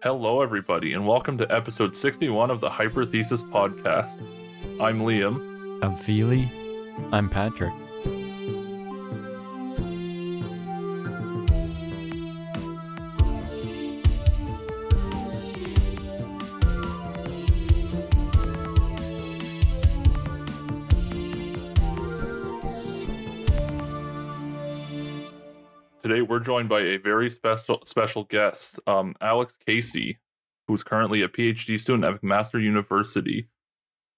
[0.00, 4.22] Hello, everybody, and welcome to episode 61 of the Hyperthesis podcast.
[4.80, 5.82] I'm Liam.
[5.82, 6.48] I'm Feely.
[7.10, 7.72] I'm Patrick.
[26.58, 30.16] Joined by a very special special guest, um, Alex Kayssi,
[30.66, 33.48] who's currently a PhD student at McMaster University.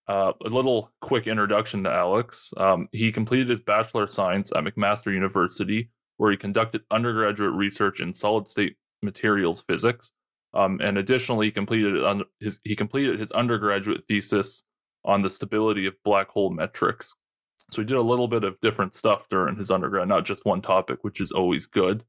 [0.09, 2.55] Uh, a little quick introduction to Alex.
[2.57, 8.01] Um, he completed his Bachelor of Science at McMaster University, where he conducted undergraduate research
[8.01, 10.11] in solid state materials physics.
[10.55, 12.03] Um, and additionally, he completed
[12.41, 14.65] his he completed his undergraduate thesis
[15.05, 17.15] on the stability of black hole metrics.
[17.71, 20.63] So he did a little bit of different stuff during his undergrad, not just one
[20.63, 22.03] topic, which is always good.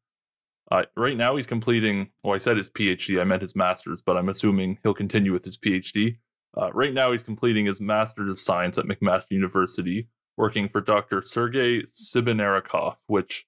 [0.72, 2.10] Uh, right now, he's completing.
[2.24, 3.20] Well, I said his PhD.
[3.20, 6.18] I meant his master's, but I'm assuming he'll continue with his PhD.
[6.58, 11.22] Uh, right now, he's completing his Master's of Science at McMaster University, working for Dr.
[11.22, 13.46] Sergei Sibiryakov, which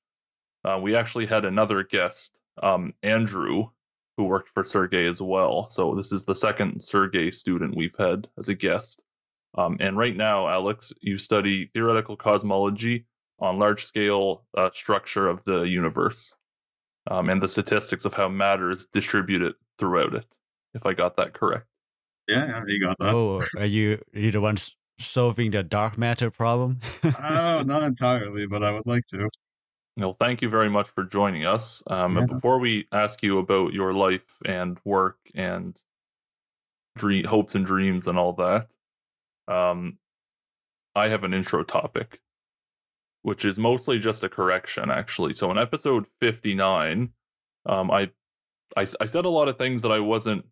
[0.66, 3.68] uh, we actually had another guest, um, Andrew,
[4.18, 5.70] who worked for Sergei as well.
[5.70, 9.02] So this is the second Sergei student we've had as a guest.
[9.58, 13.06] Um, and right now, Alex, you study theoretical cosmology
[13.40, 16.34] on large scale uh, structure of the universe
[17.10, 20.26] um, and the statistics of how matter is distributed throughout it,
[20.74, 21.68] if I got that correct.
[22.28, 23.14] Yeah, yeah you got that.
[23.14, 26.80] Oh, are you, are you the ones solving the dark matter problem?
[27.04, 29.30] oh, not entirely, but I would like to.
[29.98, 31.84] Well, thank you very much for joining us.
[31.88, 32.26] Um, yeah.
[32.26, 35.78] Before we ask you about your life and work and
[36.98, 38.68] dream, hopes and dreams and all that,
[39.48, 40.00] um,
[40.96, 42.20] I have an intro topic,
[43.24, 45.34] which is mostly just a correction, actually.
[45.34, 47.10] So in episode 59,
[47.66, 48.12] um, I,
[48.78, 50.46] I, I said a lot of things that I wasn't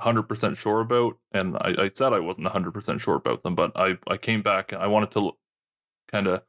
[0.00, 3.98] 100% sure about, and I, I said I wasn't 100% sure about them, but I,
[4.08, 5.32] I came back and I wanted to
[6.10, 6.42] kind of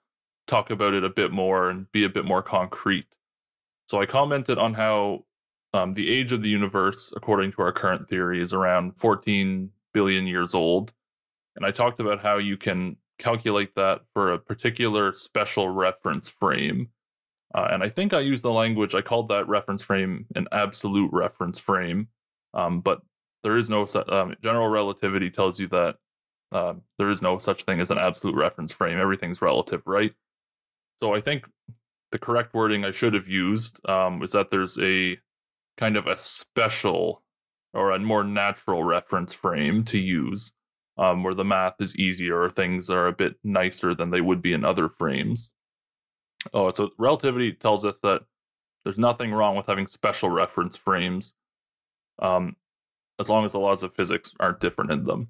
[0.48, 3.08] talk about it a bit more and be a bit more concrete.
[3.88, 5.26] So I commented on how
[5.74, 10.28] um, the age of the universe, according to our current theory, is around 14 billion
[10.28, 10.94] years old.
[11.56, 16.90] And I talked about how you can calculate that for a particular special reference frame.
[17.54, 21.12] Uh, and I think I used the language, I called that reference frame an absolute
[21.14, 22.08] reference frame.
[22.54, 23.02] Um, but
[23.44, 25.96] there is no um, general relativity tells you that
[26.52, 29.00] uh, there is no such thing as an absolute reference frame.
[29.00, 30.14] Everything's relative, right?
[31.00, 31.46] So I think
[32.12, 35.18] the correct wording I should have used um, is that there's a
[35.78, 37.24] kind of a special
[37.74, 40.54] or a more natural reference frame to use
[40.98, 44.42] um, where the math is easier or things are a bit nicer than they would
[44.42, 45.54] be in other frames.
[46.54, 48.22] Oh, so relativity tells us that
[48.84, 51.34] there's nothing wrong with having special reference frames,
[52.20, 52.56] um,
[53.20, 55.30] as long as the laws of physics aren't different in them.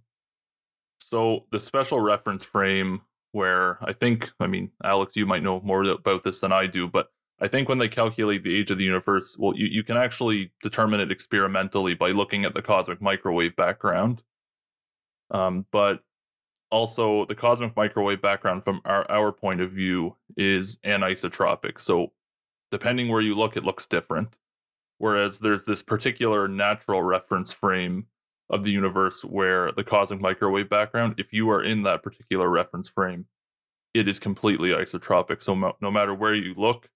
[0.99, 5.83] So the special reference frame, where I think, I mean, Alex, you might know more
[5.83, 7.07] about this than I do, but
[7.39, 10.51] I think when they calculate the age of the universe, well, you, you can actually
[10.61, 14.23] determine it experimentally by looking at the cosmic microwave background.
[15.33, 16.01] Um, but
[16.71, 21.79] also, the cosmic microwave background from our, our point of view is anisotropic.
[21.79, 22.11] So,
[22.71, 24.37] depending where you look, it looks different.
[24.97, 28.05] Whereas there's this particular natural reference frame
[28.49, 32.89] of the universe where the cosmic microwave background, if you are in that particular reference
[32.89, 33.25] frame,
[33.93, 35.43] it is completely isotropic.
[35.43, 36.89] So, no matter where you look,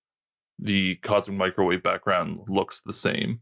[0.59, 3.41] the cosmic microwave background looks the same.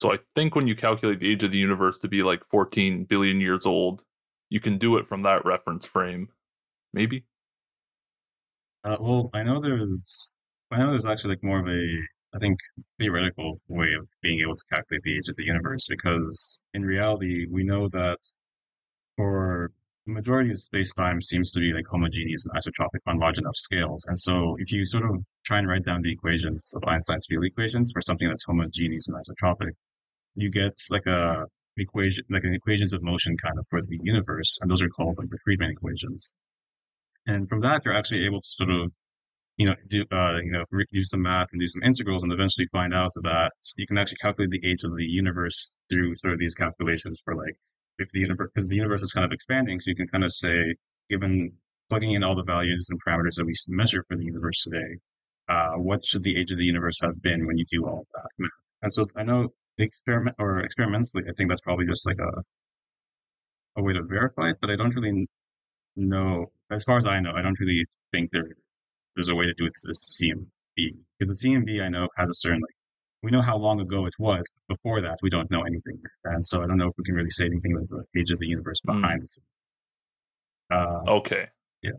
[0.00, 3.04] So I think when you calculate the age of the universe to be like 14
[3.04, 4.02] billion years old,
[4.50, 6.28] you can do it from that reference frame.
[6.92, 7.24] Maybe.
[8.84, 10.30] Uh, well, I know there's,
[10.70, 11.98] I know there's actually like more of a,
[12.34, 12.58] I think,
[12.98, 17.46] theoretical way of being able to calculate the age of the universe because in reality,
[17.50, 18.18] we know that
[19.16, 19.72] for
[20.06, 24.04] the majority of space-time seems to be like homogeneous and isotropic on large enough scales.
[24.06, 27.44] And so if you sort of try and write down the equations of Einstein's field
[27.44, 29.72] equations for something that's homogeneous and isotropic,
[30.36, 34.58] you get like a equation, like an equations of motion kind of for the universe,
[34.60, 36.34] and those are called like the Friedmann equations.
[37.26, 38.92] And from that, you're actually able to sort of,
[39.56, 42.68] you know, do uh, you know, do some math and do some integrals, and eventually
[42.70, 46.38] find out that you can actually calculate the age of the universe through sort of
[46.38, 47.56] these calculations for like
[47.98, 50.32] if the universe, because the universe is kind of expanding, so you can kind of
[50.32, 50.74] say,
[51.08, 51.52] given
[51.88, 54.98] plugging in all the values and parameters that we measure for the universe today,
[55.48, 58.28] uh, what should the age of the universe have been when you do all that
[58.38, 58.50] math?
[58.82, 59.48] And so I know
[59.78, 62.42] the experiment or experimentally, I think that's probably just like a
[63.76, 65.28] a way to verify it, but I don't really
[65.96, 66.46] know.
[66.70, 68.48] As far as I know, I don't really think there
[69.14, 72.30] there's a way to do it to the CMB because the CMB I know has
[72.30, 72.75] a certain like
[73.26, 74.44] we know how long ago it was.
[74.68, 77.30] Before that, we don't know anything, and so I don't know if we can really
[77.30, 79.02] say anything about the age of the universe Mm.
[79.02, 79.30] behind it.
[80.70, 81.48] Uh, Okay.
[81.82, 81.90] Yeah.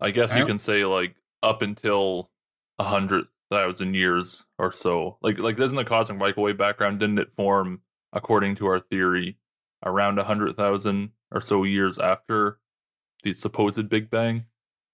[0.00, 2.30] I guess I you can say like up until
[2.78, 5.18] a hundred thousand years or so.
[5.22, 7.82] Like like doesn't the cosmic microwave background didn't it form
[8.12, 9.36] according to our theory
[9.84, 12.58] around a hundred thousand or so years after
[13.22, 14.46] the supposed Big Bang?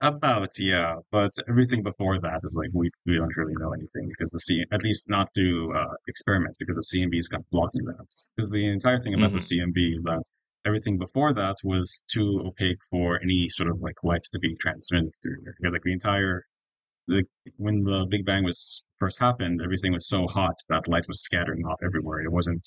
[0.02, 4.30] About yeah, but everything before that is like we we don't really know anything because
[4.30, 8.06] the C at least not through uh, experiments because the CMB's got blocking that.
[8.34, 10.22] Because the entire thing about the CMB is that
[10.64, 15.12] everything before that was too opaque for any sort of like light to be transmitted
[15.22, 15.42] through.
[15.58, 16.44] Because like the entire
[17.06, 17.26] like
[17.56, 21.62] when the Big Bang was first happened, everything was so hot that light was scattering
[21.66, 22.20] off everywhere.
[22.22, 22.66] It wasn't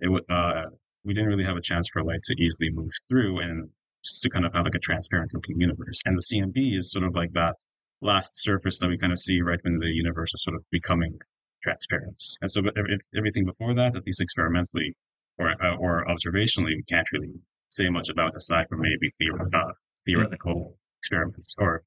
[0.00, 0.64] it would uh
[1.04, 3.70] we didn't really have a chance for light to easily move through and
[4.04, 6.00] just to kind of have like a transparent looking universe.
[6.04, 7.56] And the CMB is sort of like that
[8.00, 11.18] last surface that we kind of see right when the universe is sort of becoming
[11.62, 12.20] transparent.
[12.40, 12.74] And so, but
[13.16, 14.94] everything before that, at least experimentally
[15.38, 17.32] or uh, or observationally, we can't really
[17.70, 19.72] say much about aside from maybe theor- uh,
[20.04, 21.82] theoretical experiments or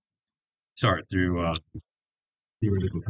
[0.76, 1.56] sorry through uh,
[2.62, 3.02] theoretical.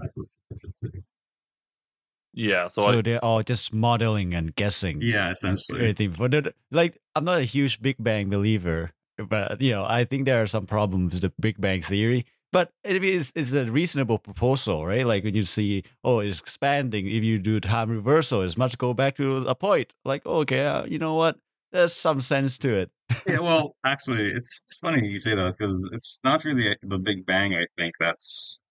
[2.35, 4.99] Yeah, so, So I, they're all just modeling and guessing.
[5.01, 5.79] Yeah, essentially.
[5.79, 6.11] Everything.
[6.11, 10.41] But like, I'm not a huge Big Bang believer, but you know, I think there
[10.41, 12.25] are some problems with the Big Bang theory.
[12.51, 15.05] But it is it's a reasonable proposal, right?
[15.05, 17.07] Like when you see, oh, it's expanding.
[17.07, 19.93] If you do time reversal, it's much go back to a point.
[20.05, 21.37] Like, okay, uh, you know what?
[21.71, 22.91] There's some sense to it.
[23.27, 27.25] yeah, well, actually, it's it's funny you say that because it's not really the Big
[27.25, 27.55] Bang.
[27.55, 28.61] I think that's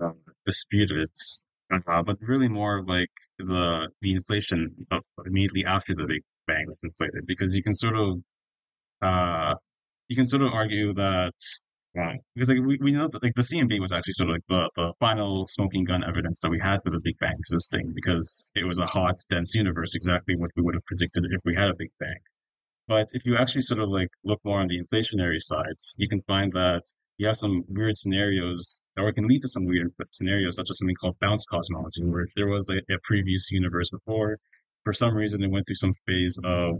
[0.00, 1.10] um, disputed,
[1.70, 4.74] uh, but really more of like the the inflation
[5.24, 7.26] immediately after the Big Bang that's inflated.
[7.26, 8.18] Because you can sort of,
[9.02, 9.54] uh,
[10.08, 11.34] you can sort of argue that
[11.98, 14.46] uh, because like we, we know that like the CMB was actually sort of like
[14.48, 18.50] the the final smoking gun evidence that we had for the Big Bang existing because
[18.54, 21.68] it was a hot, dense universe, exactly what we would have predicted if we had
[21.68, 22.18] a Big Bang.
[22.88, 26.22] But if you actually sort of like look more on the inflationary sides, you can
[26.22, 26.82] find that
[27.20, 30.78] you have some weird scenarios, or it can lead to some weird scenarios, such as
[30.78, 34.38] something called bounce cosmology, where there was a, a previous universe before,
[34.84, 36.76] for some reason it went through some phase of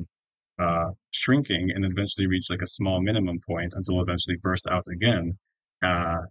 [0.59, 5.37] uh, shrinking and eventually reached like a small minimum point until eventually burst out again,
[5.83, 6.23] uh,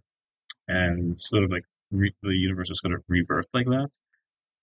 [0.66, 1.62] and sort of like
[1.92, 3.90] re- the universe was sort of rebirthed like that.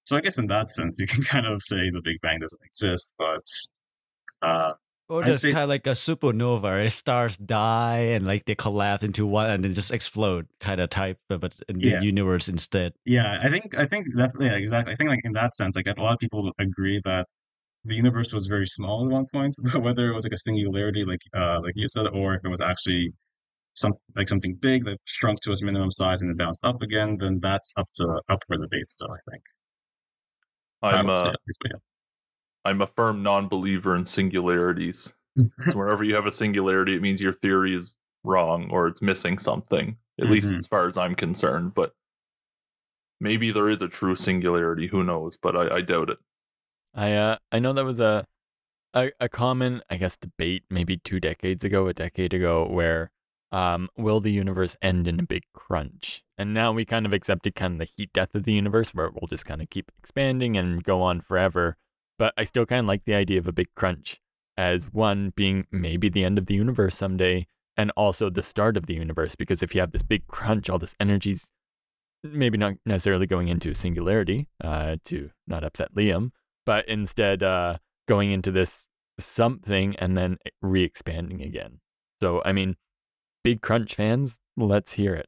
[0.03, 2.65] So I guess in that sense, you can kind of say the Big Bang doesn't
[2.65, 3.45] exist, but
[4.41, 4.73] uh,
[5.09, 6.91] Or I'd say- kind of like a supernova, right?
[7.03, 11.17] Stars die and like they collapse into one and then just explode, kind of type,
[11.29, 11.99] but- but in Yeah.
[11.99, 12.93] the universe instead.
[13.05, 14.93] Yeah, I think I think definitely yeah, exactly.
[14.93, 17.25] I think like in that sense, like a lot of people agree that
[17.85, 21.05] the universe was very small at one point, but whether it was like a singularity,
[21.05, 23.13] like uh, like you said, or if it was actually
[23.75, 27.15] some like something big that shrunk to its minimum size and then bounced up again,
[27.19, 29.07] then that's up to up for debate still.
[29.11, 29.43] I think.
[30.81, 31.77] I I'm would say uh, least, yeah.
[32.67, 35.13] I'm a firm non-believer in singularities.
[35.37, 35.45] so
[35.79, 39.97] whenever you have a singularity, it means your theory is wrong or it's missing something.
[40.19, 40.57] At least Mhm.
[40.57, 41.73] as far as I'm concerned.
[41.75, 41.93] But
[43.19, 44.87] maybe there is a true singularity.
[44.87, 45.37] Who knows?
[45.37, 46.17] But I, I doubt it.
[46.93, 48.25] I uh I know that was a,
[48.93, 53.11] a a common I guess debate maybe two decades ago, a decade ago, where
[53.51, 56.23] um will the universe end in a big crunch?
[56.37, 59.05] And now we kind of accepted kind of the heat death of the universe where
[59.07, 61.77] it will just kind of keep expanding and go on forever.
[62.17, 64.19] But I still kind of like the idea of a big crunch
[64.57, 68.87] as one being maybe the end of the universe someday and also the start of
[68.87, 71.47] the universe because if you have this big crunch, all this energy's
[72.23, 76.31] maybe not necessarily going into a singularity uh, to not upset Liam,
[76.65, 77.77] but instead uh,
[78.07, 78.87] going into this
[79.19, 81.79] something and then re-expanding again.
[82.19, 82.75] So I mean,
[83.43, 85.27] big crunch fans, let's hear it.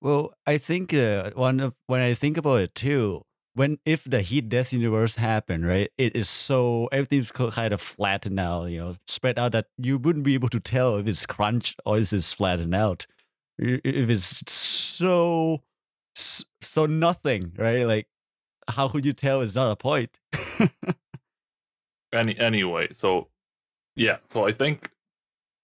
[0.00, 3.22] Well, I think uh, one of when I think about it too,
[3.58, 5.90] when if the heat death universe happened, right?
[5.98, 10.24] It is so everything's kind of flattened out, you know, spread out that you wouldn't
[10.24, 13.06] be able to tell if it's crunch or if it's flattened out.
[13.58, 15.62] If it's so
[16.14, 17.84] so nothing, right?
[17.84, 18.06] Like,
[18.68, 20.20] how could you tell it's not a point?
[22.12, 23.26] Any anyway, so
[23.96, 24.88] yeah, so I think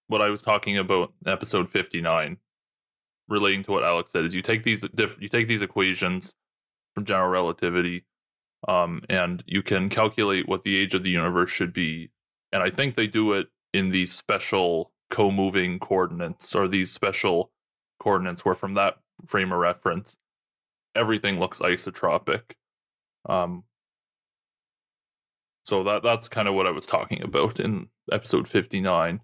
[0.07, 2.37] what I was talking about episode 59
[3.29, 6.35] relating to what Alex said is you take these diff- you take these equations
[6.95, 8.05] from general relativity
[8.67, 12.09] um and you can calculate what the age of the universe should be
[12.51, 17.51] and I think they do it in these special co-moving coordinates or these special
[17.99, 20.17] coordinates where from that frame of reference
[20.95, 22.53] everything looks isotropic
[23.29, 23.63] um
[25.65, 29.19] so that that's kind of what I was talking about in episode 59.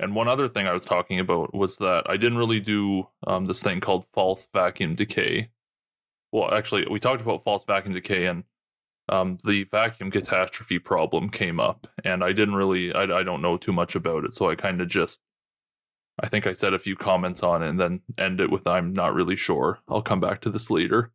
[0.00, 3.46] And one other thing I was talking about was that I didn't really do um,
[3.46, 5.50] this thing called false vacuum decay.
[6.34, 8.42] Well, actually, we talked about false vacuum decay and
[9.08, 13.56] um, the vacuum catastrophe problem came up, and I didn't really, I, I don't know
[13.56, 15.20] too much about it, so I kind of just,
[16.20, 18.92] I think I said a few comments on it and then end it with I'm
[18.92, 19.78] not really sure.
[19.88, 21.12] I'll come back to this later.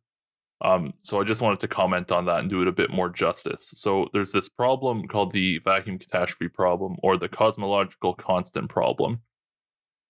[0.62, 3.10] Um, so I just wanted to comment on that and do it a bit more
[3.10, 3.74] justice.
[3.76, 9.20] So there's this problem called the vacuum catastrophe problem or the cosmological constant problem,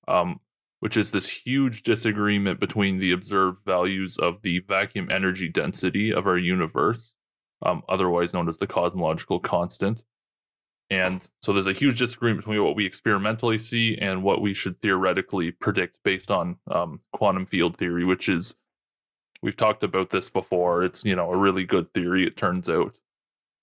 [0.06, 0.38] um,
[0.80, 6.26] which is this huge disagreement between the observed values of the vacuum energy density of
[6.26, 7.14] our universe,
[7.64, 10.02] um, otherwise known as the cosmological constant.
[10.90, 14.80] And so there's a huge disagreement between what we experimentally see and what we should
[14.82, 18.56] theoretically predict based on um, quantum field theory, which is
[19.42, 20.84] We've talked about this before.
[20.84, 22.26] It's you know a really good theory.
[22.26, 22.96] It turns out,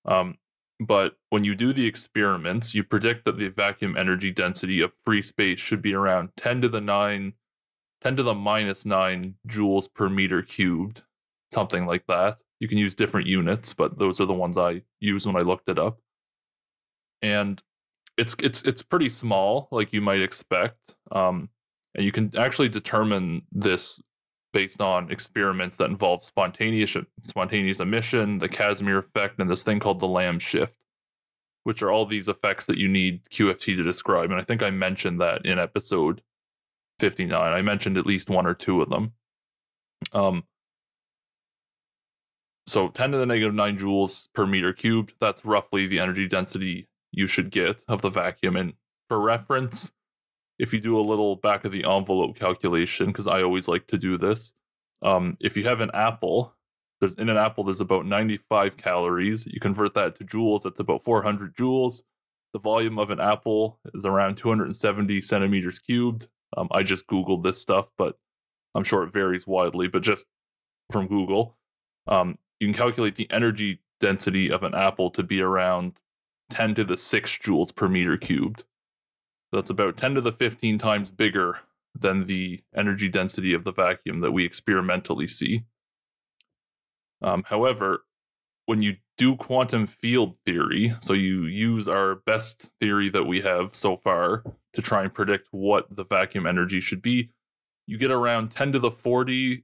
[0.05, 0.37] um,
[0.79, 5.21] but when you do the experiments, you predict that the vacuum energy density of free
[5.21, 7.33] space should be around 10 to the 9,
[8.01, 11.03] 10 to the minus 9 joules per meter cubed,
[11.51, 12.37] something like that.
[12.59, 15.69] You can use different units, but those are the ones I use when I looked
[15.69, 15.99] it up.
[17.21, 17.61] And
[18.17, 20.95] it's it's it's pretty small, like you might expect.
[21.11, 21.49] Um,
[21.95, 24.01] and you can actually determine this
[24.57, 29.99] based on experiments that involve spontaneous spontaneous emission, the Casimir effect, and this thing called
[29.99, 30.75] the Lamb shift,
[31.63, 34.31] which are all these effects that you need QFT to describe.
[34.31, 36.23] And I think I mentioned that in episode
[36.97, 37.39] 59.
[37.39, 39.13] I mentioned at least one or two of them.
[40.11, 40.43] Um,
[42.65, 46.87] so 10 to the negative 9 joules per meter cubed, that's roughly the energy density
[47.11, 48.55] you should get of the vacuum.
[48.55, 48.73] And
[49.07, 49.91] for reference,
[50.59, 53.97] if you do a little back of the envelope calculation, because I always like to
[53.97, 54.53] do this,
[55.01, 56.53] um, if you have an apple,
[56.99, 59.45] there's in an apple there's about 95 calories.
[59.45, 62.01] You convert that to joules, that's about 400 joules.
[62.53, 66.27] The volume of an apple is around 270 centimeters cubed.
[66.55, 68.17] Um, I just googled this stuff, but
[68.73, 69.87] I'm sure it varies widely.
[69.87, 70.27] But just
[70.91, 71.57] from Google,
[72.07, 75.99] um, you can calculate the energy density of an apple to be around
[76.49, 78.63] 10 to the 6 joules per meter cubed.
[79.51, 81.59] That's about 10 to the 15 times bigger
[81.95, 85.63] than the energy density of the vacuum that we experimentally see.
[87.21, 88.03] Um, however,
[88.65, 93.75] when you do quantum field theory, so you use our best theory that we have
[93.75, 97.31] so far to try and predict what the vacuum energy should be,
[97.87, 99.63] you get around 10 to the 40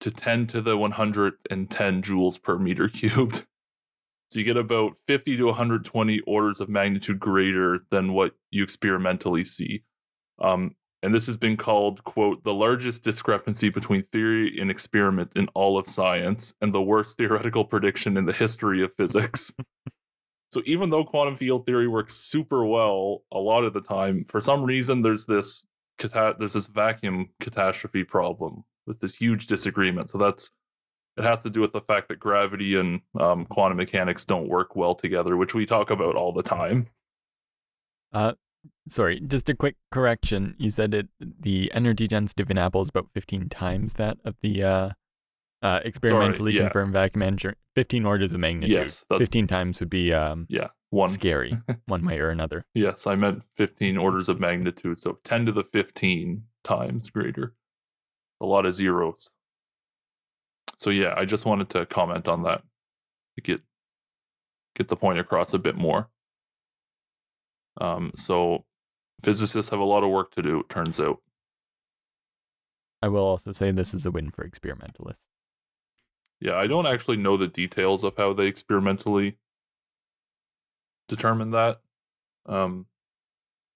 [0.00, 3.46] to 10 to the 110 joules per meter cubed.
[4.32, 9.44] So you get about 50 to 120 orders of magnitude greater than what you experimentally
[9.44, 9.82] see.
[10.40, 15.48] Um, and this has been called, quote, the largest discrepancy between theory and experiment in
[15.48, 19.52] all of science and the worst theoretical prediction in the history of physics.
[20.50, 24.40] so even though quantum field theory works super well a lot of the time, for
[24.40, 25.62] some reason there's this
[25.98, 30.08] there's this vacuum catastrophe problem with this huge disagreement.
[30.08, 30.50] So that's
[31.16, 34.74] it has to do with the fact that gravity and um, quantum mechanics don't work
[34.76, 36.88] well together, which we talk about all the time.
[38.12, 38.32] Uh,
[38.88, 40.54] sorry, just a quick correction.
[40.58, 44.36] You said it the energy density of an apple is about 15 times that of
[44.40, 44.90] the uh,
[45.62, 46.68] uh, experimentally sorry, yeah.
[46.68, 47.50] confirmed vacuum energy.
[47.74, 48.76] 15 orders of magnitude.
[48.76, 52.66] Yes, 15 times would be um, yeah, one scary, one way or another.
[52.74, 57.54] Yes, I meant 15 orders of magnitude, so 10 to the 15 times greater.
[58.40, 59.30] A lot of zeros
[60.78, 62.62] so yeah, I just wanted to comment on that
[63.36, 63.60] to get
[64.74, 66.08] get the point across a bit more.
[67.80, 68.64] Um, so
[69.22, 70.60] physicists have a lot of work to do.
[70.60, 71.18] It turns out.
[73.02, 75.26] I will also say this is a win for experimentalists.
[76.40, 79.38] Yeah, I don't actually know the details of how they experimentally
[81.08, 81.80] determine that.
[82.46, 82.86] Um,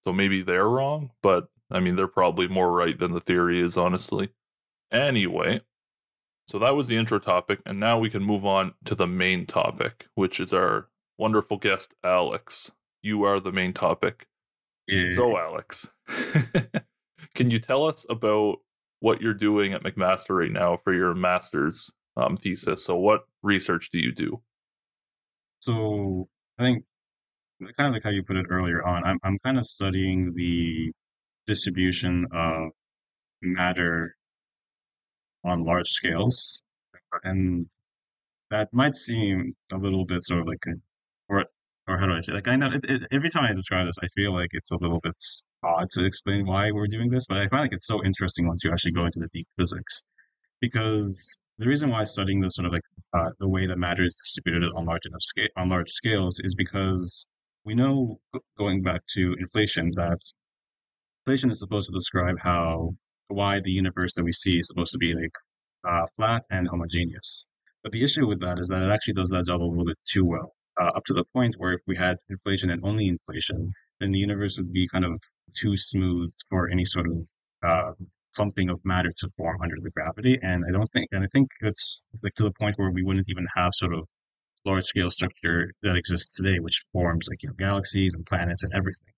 [0.05, 3.77] so maybe they're wrong, but I mean, they're probably more right than the theory is,
[3.77, 4.29] honestly.
[4.91, 5.61] Anyway,
[6.47, 9.45] so that was the intro topic, and now we can move on to the main
[9.45, 10.87] topic, which is our
[11.17, 12.71] wonderful guest, Alex.
[13.01, 14.27] You are the main topic.
[14.87, 15.11] Yeah.
[15.11, 15.89] So, Alex,
[17.35, 18.57] can you tell us about
[18.99, 22.83] what you're doing at McMaster right now for your master's um, thesis?
[22.83, 24.41] So, what research do you do?
[25.59, 26.27] So
[26.57, 26.85] I think
[27.77, 30.91] kind of like how you put it earlier on, I'm I'm kind of studying the
[31.45, 32.71] distribution of
[33.41, 34.15] matter
[35.43, 36.61] on large scales,
[37.23, 37.67] and
[38.49, 40.73] that might seem a little bit sort of like a,
[41.29, 41.45] or
[41.87, 42.33] or how do I say?
[42.33, 44.77] Like I know it, it, every time I describe this, I feel like it's a
[44.77, 45.15] little bit
[45.63, 48.63] odd to explain why we're doing this, but I find like it's so interesting once
[48.63, 50.03] you actually go into the deep physics,
[50.61, 54.15] because the reason why studying the sort of like uh, the way that matter is
[54.15, 57.27] distributed on large enough scale on large scales is because
[57.63, 58.19] we know
[58.57, 60.19] going back to inflation that
[61.25, 62.95] inflation is supposed to describe how
[63.27, 65.35] why the universe that we see is supposed to be like
[65.83, 67.45] uh, flat and homogeneous.
[67.83, 69.97] but the issue with that is that it actually does that job a little bit
[70.05, 73.71] too well, uh, up to the point where if we had inflation and only inflation,
[73.99, 75.21] then the universe would be kind of
[75.55, 77.17] too smooth for any sort of
[77.63, 77.91] uh,
[78.35, 80.37] clumping of matter to form under the gravity.
[80.41, 83.29] And I don't think, and I think it's like to the point where we wouldn't
[83.29, 84.05] even have sort of
[84.65, 88.73] large scale structure that exists today, which forms like you know galaxies and planets and
[88.75, 89.13] everything.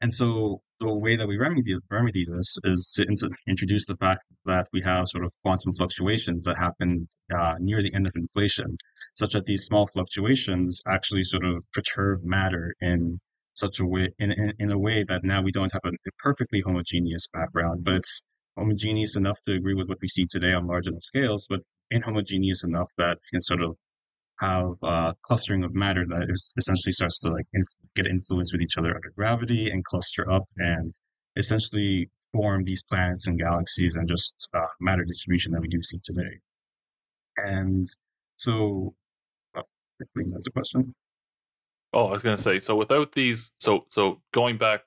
[0.00, 4.68] And so the way that we remedy remedy this is to introduce the fact that
[4.72, 8.76] we have sort of quantum fluctuations that happen uh, near the end of inflation,
[9.14, 13.20] such that these small fluctuations actually sort of perturb matter in
[13.54, 16.60] such a way in, in, in a way that now we don't have a, perfectly
[16.60, 18.24] homogeneous background, but it's
[18.56, 21.60] homogeneous enough to agree with what we see today on large enough scales, but
[21.92, 23.76] inhomogeneous enough that can sort of
[24.40, 24.74] have
[25.22, 29.12] clustering of matter that essentially starts to like inf- get influence with each other under
[29.16, 30.94] gravity and cluster up and
[31.36, 35.98] essentially form these planets and galaxies and just uh, matter distribution that we do see
[36.04, 36.38] today.
[37.36, 37.86] And
[38.36, 38.94] so,
[39.56, 40.94] oh, I think that's a question.
[41.92, 42.60] Oh, I was gonna say.
[42.60, 44.82] So without these, so so going back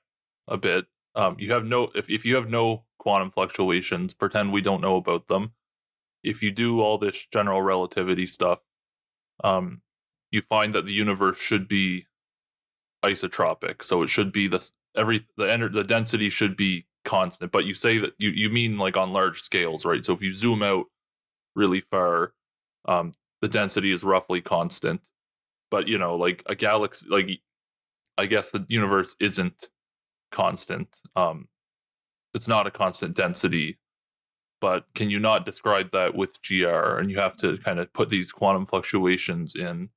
[0.46, 4.60] a bit, um, you have no if if you have no quantum fluctuations, pretend we
[4.62, 5.52] don't know about them.
[6.22, 8.60] If you do all this general relativity stuff,
[9.42, 9.82] um,
[10.30, 12.06] you find that the universe should be
[13.04, 13.82] isotropic.
[13.84, 17.52] So it should be the every the ener- the density should be constant.
[17.52, 20.04] But you say that you you mean like on large scales, right?
[20.04, 20.86] So if you zoom out
[21.56, 22.34] really far,
[22.86, 25.00] um, the density is roughly constant
[25.72, 27.28] but you know like a galaxy like
[28.18, 29.68] i guess the universe isn't
[30.30, 31.48] constant um
[32.34, 33.78] it's not a constant density
[34.62, 38.08] but can you not describe that with gr and you have to kind of put
[38.08, 39.90] these quantum fluctuations in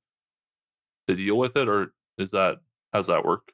[1.06, 2.56] to deal with it or is that
[2.92, 3.52] how's that work?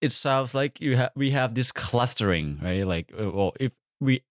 [0.00, 2.84] It sounds like you have we have this clustering right?
[2.84, 4.22] Like uh, well if we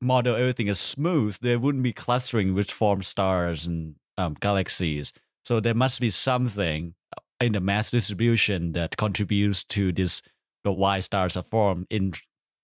[0.00, 5.12] model everything as smooth there wouldn't be clustering which forms stars and um, galaxies.
[5.44, 6.94] So there must be something
[7.40, 10.22] in the mass distribution that contributes to this
[10.62, 12.14] the why stars are formed in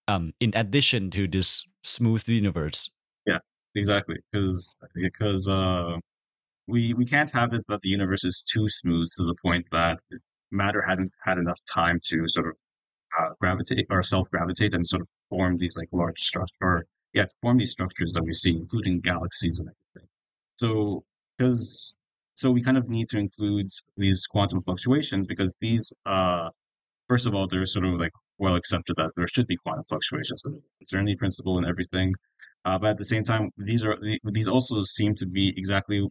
[0.08, 2.90] um in addition to this smooth universe.
[3.26, 3.38] Yeah,
[3.74, 4.16] exactly.
[4.30, 5.98] Because because uh
[6.66, 9.98] we we can't have it that the universe is too smooth to the point that
[10.50, 12.56] matter hasn't had enough time to sort of
[13.18, 17.26] uh, gravitate or self gravitate and sort of form these like large structures or yeah
[17.42, 20.08] form these structures that we see, including galaxies and everything.
[20.56, 21.04] So
[21.36, 21.96] because
[22.40, 26.48] so we kind of need to include these quantum fluctuations because these, uh,
[27.06, 30.42] first of all, they're sort of like well accepted that there should be quantum fluctuations,
[30.42, 32.14] the uncertainty principle and everything.
[32.64, 36.06] Uh, but at the same time, these are these also seem to be exactly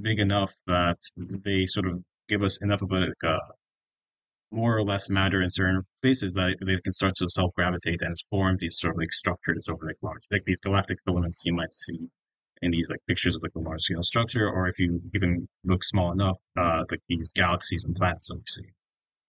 [0.00, 3.38] big enough that they sort of give us enough of a like, uh,
[4.50, 8.14] more or less matter in certain places that they can start to self gravitate and
[8.30, 11.72] form these sort of like structures over like large, like these galactic filaments you might
[11.72, 12.08] see
[12.60, 15.82] in these like pictures of like a large scale structure, or if you even look
[15.82, 18.68] small enough, uh, like these galaxies and planets that we see.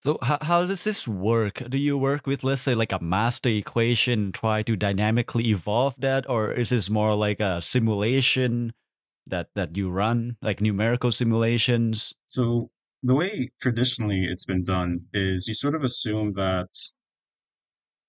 [0.04, 1.62] So how, how does this work?
[1.70, 6.28] Do you work with let's say like a master equation, try to dynamically evolve that,
[6.28, 8.74] or is this more like a simulation
[9.26, 12.12] that that you run, like numerical simulations?
[12.26, 12.70] So
[13.02, 16.68] the way traditionally it's been done is you sort of assume that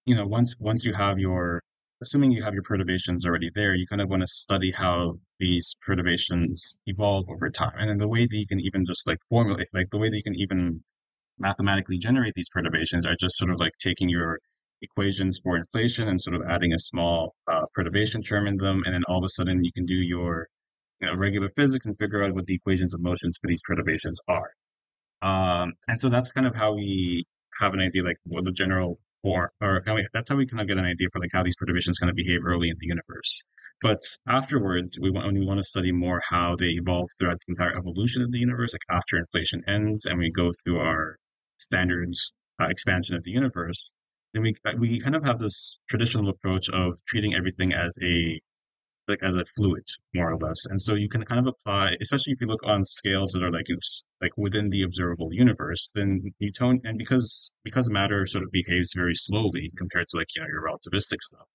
[0.05, 1.62] you know once once you have your
[2.01, 5.77] assuming you have your perturbations already there, you kind of want to study how these
[5.86, 7.71] perturbations evolve over time.
[7.79, 10.17] And then the way that you can even just like formulate, like the way that
[10.17, 10.84] you can even
[11.39, 14.39] mathematically generate these perturbations are just sort of like taking your
[14.81, 18.83] equations for inflation and sort of adding a small uh, perturbation term in them.
[18.85, 20.47] And then all of a sudden you can do your
[21.01, 24.19] you know, regular physics and figure out what the equations of motions for these perturbations
[24.27, 24.51] are.
[25.21, 27.25] Um, and so that's kind of how we
[27.59, 30.61] have an idea like what the general for, or how we, that's how we kind
[30.61, 32.87] of get an idea for like how these perturbations kind of behave early in the
[32.87, 33.43] universe.
[33.81, 37.77] But afterwards, we want, we want to study more how they evolve throughout the entire
[37.77, 41.17] evolution of the universe, like after inflation ends and we go through our
[41.57, 43.91] standards uh, expansion of the universe,
[44.33, 48.39] then we uh, we kind of have this traditional approach of treating everything as a
[49.07, 50.65] like as a fluid, more or less.
[50.65, 53.51] And so you can kind of apply, especially if you look on scales that are
[53.51, 53.79] like you know,
[54.21, 59.15] like within the observable universe, then Newton and because because matter sort of behaves very
[59.15, 61.47] slowly compared to like you know your relativistic stuff.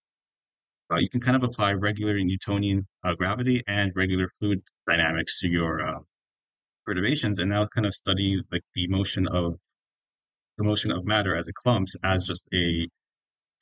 [0.93, 5.49] Uh, you can kind of apply regular Newtonian uh, gravity and regular fluid dynamics to
[5.49, 6.01] your uh,
[6.85, 9.57] perturbations, and now kind of study like the motion of
[10.61, 12.87] the motion of matter as it clumps as just a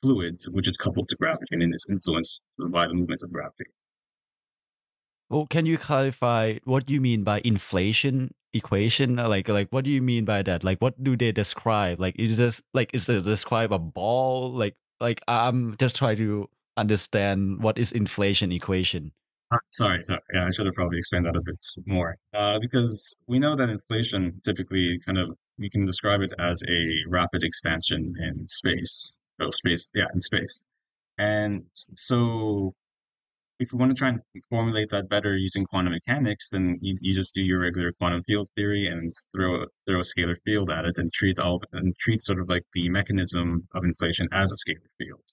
[0.01, 3.65] fluid which is coupled to gravity and is influenced by the movement of gravity.
[5.29, 9.15] Well, can you clarify what you mean by inflation equation?
[9.17, 10.63] Like, like what do you mean by that?
[10.63, 11.99] Like, what do they describe?
[11.99, 14.51] Like, is this like is it describe a ball?
[14.51, 19.11] Like, like I'm just trying to understand what is inflation equation.
[19.51, 20.21] Uh, sorry, sorry.
[20.33, 22.17] Yeah, I should have probably explained that a bit more.
[22.33, 27.09] Uh, because we know that inflation typically kind of we can describe it as a
[27.09, 29.19] rapid expansion in space.
[29.39, 30.65] Oh, space, yeah, in space.
[31.17, 32.73] And so
[33.59, 37.13] if you want to try and formulate that better using quantum mechanics, then you, you
[37.13, 40.97] just do your regular quantum field theory and throw throw a scalar field at it
[40.97, 44.87] and treat all and treat sort of like the mechanism of inflation as a scalar
[44.97, 45.23] field.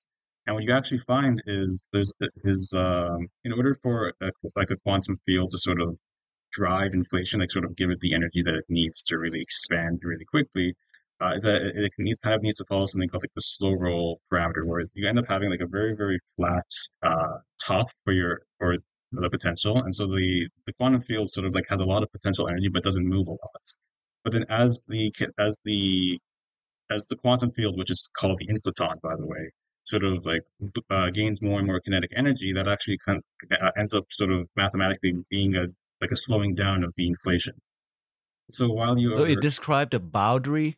[0.46, 2.12] And what you actually find is there's
[2.44, 5.96] is um, in order for a, like a quantum field to sort of
[6.56, 10.00] drive inflation, like sort of give it the energy that it needs to really expand
[10.02, 10.74] really quickly,
[11.20, 11.92] uh, is that it,
[12.22, 15.18] kind of needs to follow something called like the slow roll parameter, where you end
[15.18, 16.66] up having like a very very flat
[17.02, 18.76] uh, top for your for
[19.12, 22.10] the potential, and so the the quantum field sort of like has a lot of
[22.12, 23.64] potential energy but doesn't move a lot.
[24.24, 26.18] But then as the as the
[26.90, 29.50] as the quantum field, which is called the inflaton, by the way,
[29.84, 30.42] sort of like
[30.90, 34.32] uh, gains more and more kinetic energy, that actually kind of uh, ends up sort
[34.32, 35.66] of mathematically being a
[36.00, 37.54] like a slowing down of the inflation.
[38.50, 40.76] So while you so it described the boundary,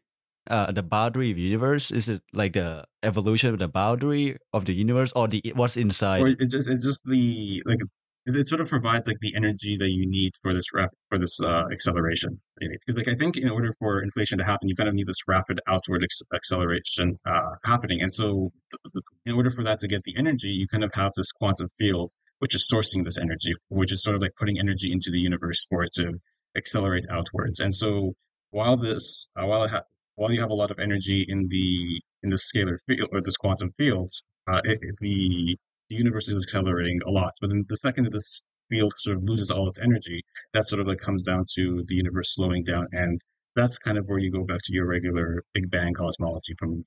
[0.49, 1.91] uh, the boundary of the universe.
[1.91, 6.23] Is it like the evolution of the boundary of the universe, or the what's inside?
[6.23, 7.81] Or it just it's just the like
[8.29, 11.19] it, it sort of provides like the energy that you need for this rap for
[11.19, 14.89] this uh, acceleration because like i think in order for inflation to happen you kind
[14.89, 18.51] of need this rapid outward ex- acceleration uh, happening and so
[18.93, 21.69] th- in order for that to get the energy you kind of have this quantum
[21.79, 25.19] field which is sourcing this energy which is sort of like putting energy into the
[25.19, 26.13] universe for it to
[26.57, 28.15] accelerate outwards and so
[28.51, 29.85] while this uh, while it ha-
[30.17, 33.37] while you have a lot of energy in the in the scalar field or this
[33.37, 34.11] quantum field
[34.49, 35.57] uh, it, it, the
[35.89, 37.33] the universe is accelerating a lot.
[37.41, 40.23] But then the second that this field sort of loses all its energy,
[40.53, 42.87] that sort of like comes down to the universe slowing down.
[42.93, 43.21] And
[43.57, 46.85] that's kind of where you go back to your regular Big Bang cosmology from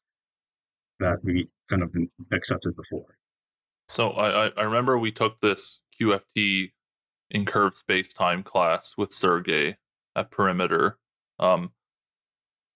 [1.00, 1.94] that we kind of
[2.32, 3.18] accepted before.
[3.90, 6.72] So I, I remember we took this QFT
[7.30, 9.78] in curved space time class with Sergey
[10.16, 10.98] at Perimeter.
[11.40, 11.72] Um,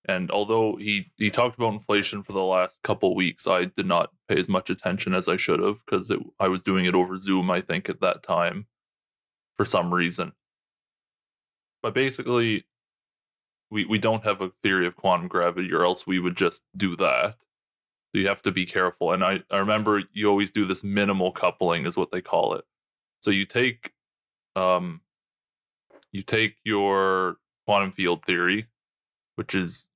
[0.08, 4.12] and although he he talked about inflation for the last couple weeks, I did not
[4.28, 7.50] pay as much attention as I should have because I was doing it over Zoom.
[7.50, 8.68] I think at that time,
[9.58, 10.34] for some reason.
[11.82, 12.66] But basically,
[13.72, 16.96] we we don't have a theory of quantum gravity, or else we would just do
[16.98, 17.38] that.
[18.16, 19.12] So you have to be careful.
[19.12, 22.64] And I, I remember you always do this minimal coupling, is what they call it.
[23.22, 23.92] So you take
[24.56, 25.02] um
[26.14, 28.68] you take your quantum field theory,
[29.36, 29.90] which is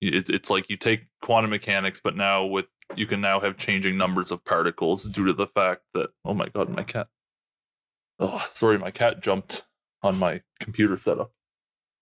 [0.00, 2.64] it's it's like you take quantum mechanics, but now with
[2.96, 6.48] you can now have changing numbers of particles due to the fact that oh my
[6.48, 7.08] god, my cat.
[8.18, 9.64] Oh, sorry, my cat jumped
[10.02, 11.32] on my computer setup.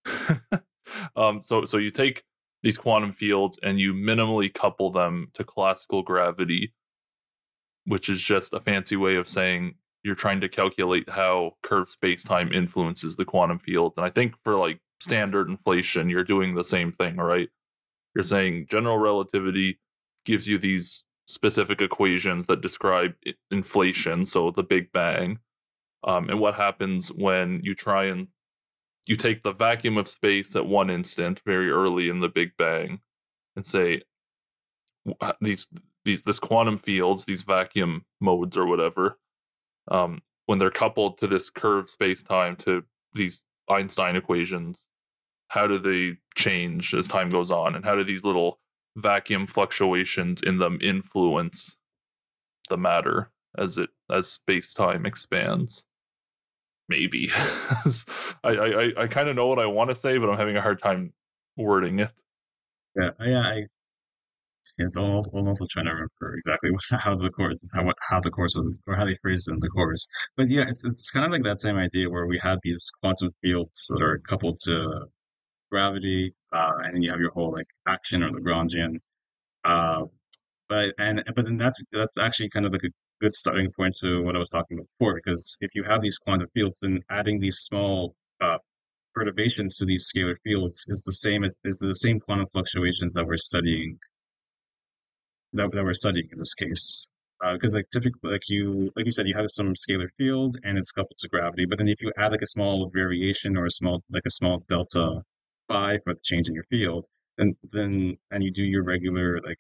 [1.17, 2.23] um, so so you take
[2.63, 6.73] these quantum fields and you minimally couple them to classical gravity,
[7.85, 12.53] which is just a fancy way of saying you're trying to calculate how curved space-time
[12.53, 13.97] influences the quantum fields.
[13.97, 17.49] And I think for like standard inflation, you're doing the same thing, right?
[18.15, 19.79] You're saying general relativity
[20.25, 23.15] gives you these specific equations that describe
[23.51, 25.39] inflation, so the Big Bang,
[26.05, 28.29] um, and what happens when you try and
[29.09, 33.01] you take the vacuum of space at one instant, very early in the Big Bang,
[33.57, 34.03] and say
[35.41, 35.67] these
[36.05, 39.19] these this quantum fields, these vacuum modes or whatever,
[39.91, 44.85] um, when they're coupled to this curved space time to these Einstein equations,
[45.49, 47.75] how do they change as time goes on?
[47.75, 48.61] And how do these little
[48.97, 51.77] vacuum fluctuations in them influence
[52.69, 55.85] the matter as it as space time expands
[56.89, 57.31] maybe.
[58.45, 60.63] I i i kind of know what i want to say but i'm having a
[60.63, 61.13] hard time
[61.57, 62.11] wording it.
[62.97, 63.63] Yeah yeah i
[64.79, 68.79] it's almost almost trying to remember exactly how the course how how the course was
[68.87, 70.07] or how they phrased it in the course.
[70.37, 73.31] But yeah it's it's kind of like that same idea where we had these quantum
[73.43, 75.07] fields that are coupled to
[75.71, 78.97] gravity, uh, and then you have your whole like action or Lagrangian.
[79.65, 80.07] Uh,
[80.69, 84.23] but and but then that's that's actually kind of like a good starting point to
[84.23, 87.41] what I was talking about before, because if you have these quantum fields, then adding
[87.41, 88.59] these small uh,
[89.15, 93.27] perturbations to these scalar fields is the same as is the same quantum fluctuations that
[93.27, 93.99] we're studying
[95.53, 97.11] that, that we're studying in this case.
[97.53, 100.77] Because uh, like typically, like you like you said, you have some scalar field and
[100.77, 101.67] it's coupled to gravity.
[101.67, 104.65] But then if you add like a small variation or a small like a small
[104.69, 105.23] delta
[105.69, 109.59] phi for the change in your field, then then and you do your regular like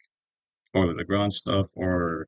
[0.74, 2.26] the Lagrange stuff or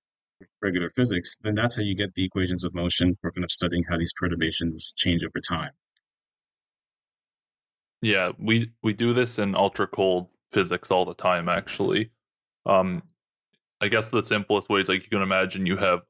[0.63, 3.85] regular physics, then that's how you get the equations of motion for kind of studying
[3.85, 5.71] how these perturbations change over time.
[8.03, 12.11] Yeah, we we do this in ultra cold physics all the time actually.
[12.67, 13.03] Um
[13.81, 16.01] I guess the simplest way is like you can imagine you have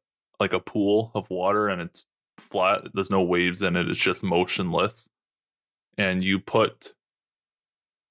[0.40, 2.06] like a pool of water and it's
[2.38, 2.82] flat.
[2.94, 3.88] There's no waves in it.
[3.88, 5.08] It's just motionless.
[5.98, 6.94] And you put,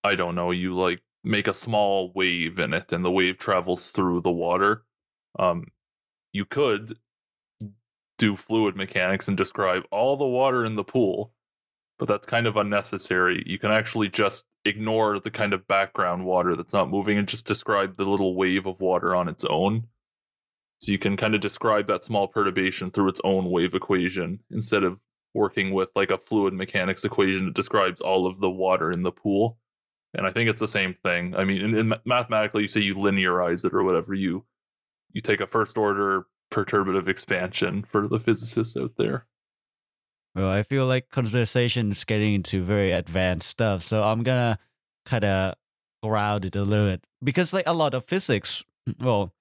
[0.04, 3.92] I don't know, you like make a small wave in it, and the wave travels
[3.92, 4.84] through the water.
[5.38, 5.66] Um,
[6.32, 6.98] you could
[8.18, 11.32] do fluid mechanics and describe all the water in the pool,
[11.98, 13.44] but that's kind of unnecessary.
[13.46, 17.48] You can actually just ignore the kind of background water that's not moving and just
[17.48, 19.88] describe the little wave of water on its own.
[20.80, 24.84] So you can kind of describe that small perturbation through its own wave equation instead
[24.84, 25.00] of
[25.34, 29.12] working with like a fluid mechanics equation that describes all of the water in the
[29.12, 29.58] pool.
[30.14, 31.36] And I think it's the same thing.
[31.36, 34.14] I mean, in, in mathematically, you say you linearize it or whatever.
[34.14, 34.46] You
[35.12, 39.26] you take a first order perturbative expansion for the physicists out there.
[40.36, 44.60] Well, I feel like conversation is getting into very advanced stuff, so I'm gonna
[45.06, 45.56] kind of
[46.04, 48.64] ground it a little bit because, like, a lot of physics,
[49.00, 49.34] well,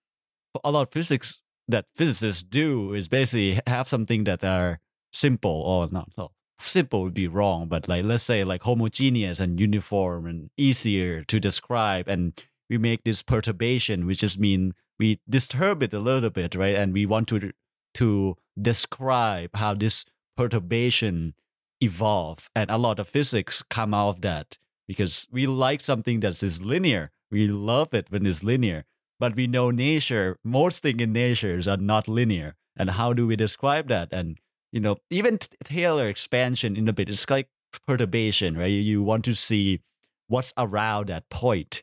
[0.64, 4.80] a lot of physics that physicists do is basically have something that are
[5.12, 6.10] simple or not.
[6.16, 11.22] So simple would be wrong, but like let's say like homogeneous and uniform and easier
[11.24, 12.32] to describe, and
[12.68, 16.74] we make this perturbation, which just mean we disturb it a little bit, right?
[16.74, 17.52] And we want to
[17.94, 20.04] to describe how this
[20.36, 21.34] perturbation
[21.80, 26.42] evolve, and a lot of physics come out of that because we like something that
[26.42, 27.10] is linear.
[27.30, 28.84] We love it when it's linear,
[29.20, 30.38] but we know nature.
[30.44, 34.08] Most things in nature are not linear, and how do we describe that?
[34.12, 34.38] And
[34.72, 37.48] you know, even Taylor expansion in a bit, it's like
[37.86, 38.66] perturbation, right?
[38.66, 39.80] You want to see
[40.26, 41.82] what's around that point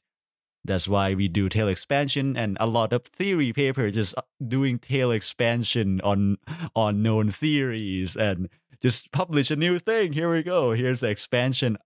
[0.66, 4.80] that's why we do Taylor expansion and a lot of theory papers just uh, doing
[4.80, 6.38] Taylor expansion on
[6.76, 8.50] on known theories and
[8.82, 10.14] just publish a new thing.
[10.14, 10.72] Here we go.
[10.72, 11.78] Here's the expansion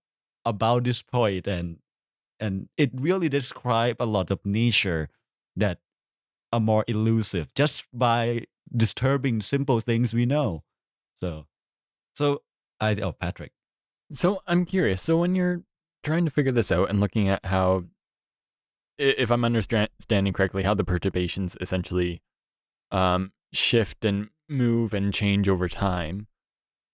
[0.44, 1.78] about this point and
[2.38, 5.08] and it really describe a lot of nature
[5.56, 5.78] that
[6.52, 10.62] are more elusive just by disturbing simple things we know.
[11.16, 11.46] So
[12.14, 12.42] so
[12.80, 13.52] I oh Patrick.
[14.12, 15.02] So I'm curious.
[15.02, 15.62] So when you're
[16.02, 17.84] trying to figure this out and looking at how
[19.00, 22.22] if I'm understanding correctly, how the perturbations essentially
[22.90, 26.26] um, shift and move and change over time.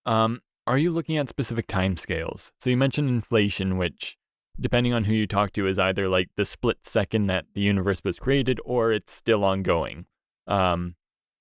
[0.05, 2.53] Um, are you looking at specific time scales?
[2.61, 4.17] So you mentioned inflation, which,
[4.59, 8.01] depending on who you talk to, is either like the split second that the universe
[8.05, 10.07] was created or it's still ongoing,
[10.47, 10.95] um,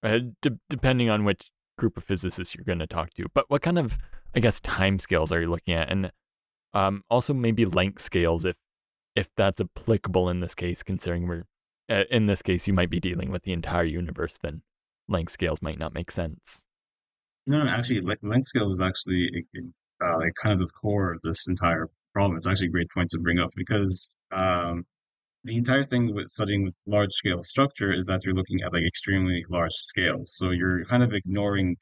[0.04, 3.25] uh, de- depending on which group of physicists you're going to talk to.
[3.34, 3.97] But what kind of,
[4.36, 5.91] I guess, time scales are you looking at?
[5.91, 6.12] And
[6.73, 8.58] um, also maybe length scales if
[9.15, 11.45] if that's applicable in this case, considering we're
[11.89, 14.62] uh, in this case you might be dealing with the entire universe, then
[15.08, 16.63] length scales might not make sense.
[17.47, 19.30] No, no, actually, length scales is actually
[20.01, 22.38] uh, like kind of the core of this entire problem.
[22.38, 24.86] It's actually a great point to bring up because um,
[25.43, 28.84] the entire thing with studying with large scale structure is that you're looking at like
[28.84, 30.34] extremely large scales.
[30.36, 31.78] So you're kind of ignoring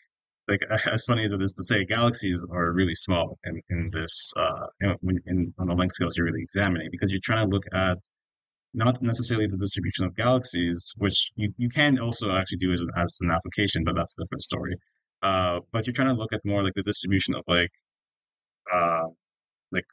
[0.47, 4.31] like as funny as it is to say, galaxies are really small in, in this
[4.37, 7.65] uh, in, in, on the length scales you're really examining because you're trying to look
[7.73, 7.97] at
[8.73, 13.17] not necessarily the distribution of galaxies, which you, you can also actually do as, as
[13.21, 14.75] an application, but that's a different story.
[15.21, 17.69] Uh, but you're trying to look at more like the distribution of like
[18.73, 19.03] uh,
[19.71, 19.85] like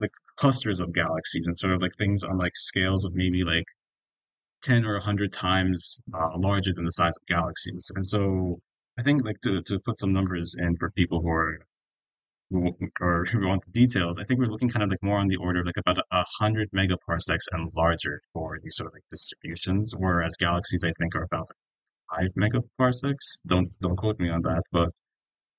[0.00, 3.64] like clusters of galaxies and sort of like things on like scales of maybe like
[4.62, 7.90] 10 or 100 times uh, larger than the size of galaxies.
[7.94, 8.60] And so
[8.98, 11.60] I think like to, to put some numbers in for people who are
[12.50, 15.28] who, or who want the details, I think we're looking kind of like more on
[15.28, 19.04] the order of like about a hundred megaparsecs and larger for these sort of like
[19.10, 21.48] distributions, whereas galaxies I think are about
[22.10, 23.40] five megaparsecs.
[23.46, 24.90] Don't don't quote me on that, but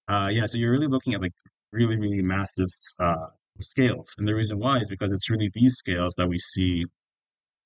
[0.07, 1.33] uh, yeah, so you're really looking at like
[1.71, 3.27] really really massive uh,
[3.61, 6.83] scales, and the reason why is because it's really these scales that we see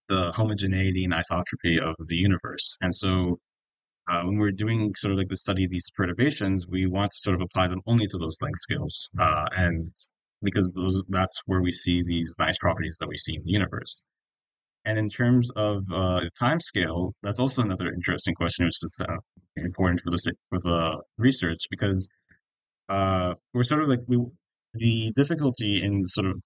[0.09, 3.39] the homogeneity and isotropy of the universe, and so
[4.07, 7.17] uh, when we're doing sort of like the study of these perturbations, we want to
[7.19, 9.91] sort of apply them only to those length scales, uh, and
[10.41, 14.03] because those that's where we see these nice properties that we see in the universe.
[14.85, 19.15] And in terms of uh, time scale, that's also another interesting question, which is uh,
[19.55, 22.09] important for the for the research because
[22.89, 24.19] uh, we're sort of like we
[24.73, 26.41] the difficulty in sort of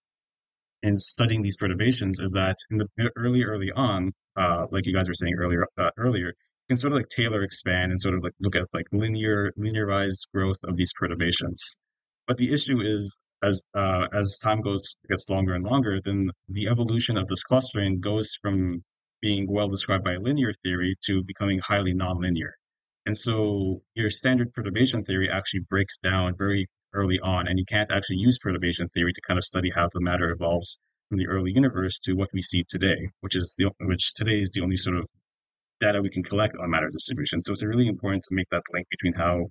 [0.84, 5.08] in studying these perturbations is that in the early early on, uh, like you guys
[5.08, 5.66] were saying earlier
[5.98, 6.34] earlier,
[6.70, 10.28] can sort of like Taylor expand and sort of like look at like linear linearized
[10.34, 11.78] growth of these perturbations.
[12.28, 16.68] But the issue is as uh, as time goes gets longer and longer, then the
[16.68, 18.84] evolution of this clustering goes from
[19.22, 22.52] being well described by linear theory to becoming highly nonlinear.
[23.06, 27.92] And so your standard perturbation theory actually breaks down very early on, and you can't
[27.92, 30.78] actually use perturbation theory to kind of study how the matter evolves
[31.10, 34.52] from the early universe to what we see today, which is the which today is
[34.52, 35.08] the only sort of
[35.80, 37.42] data we can collect on matter distribution.
[37.42, 39.48] So it's really important to make that link between how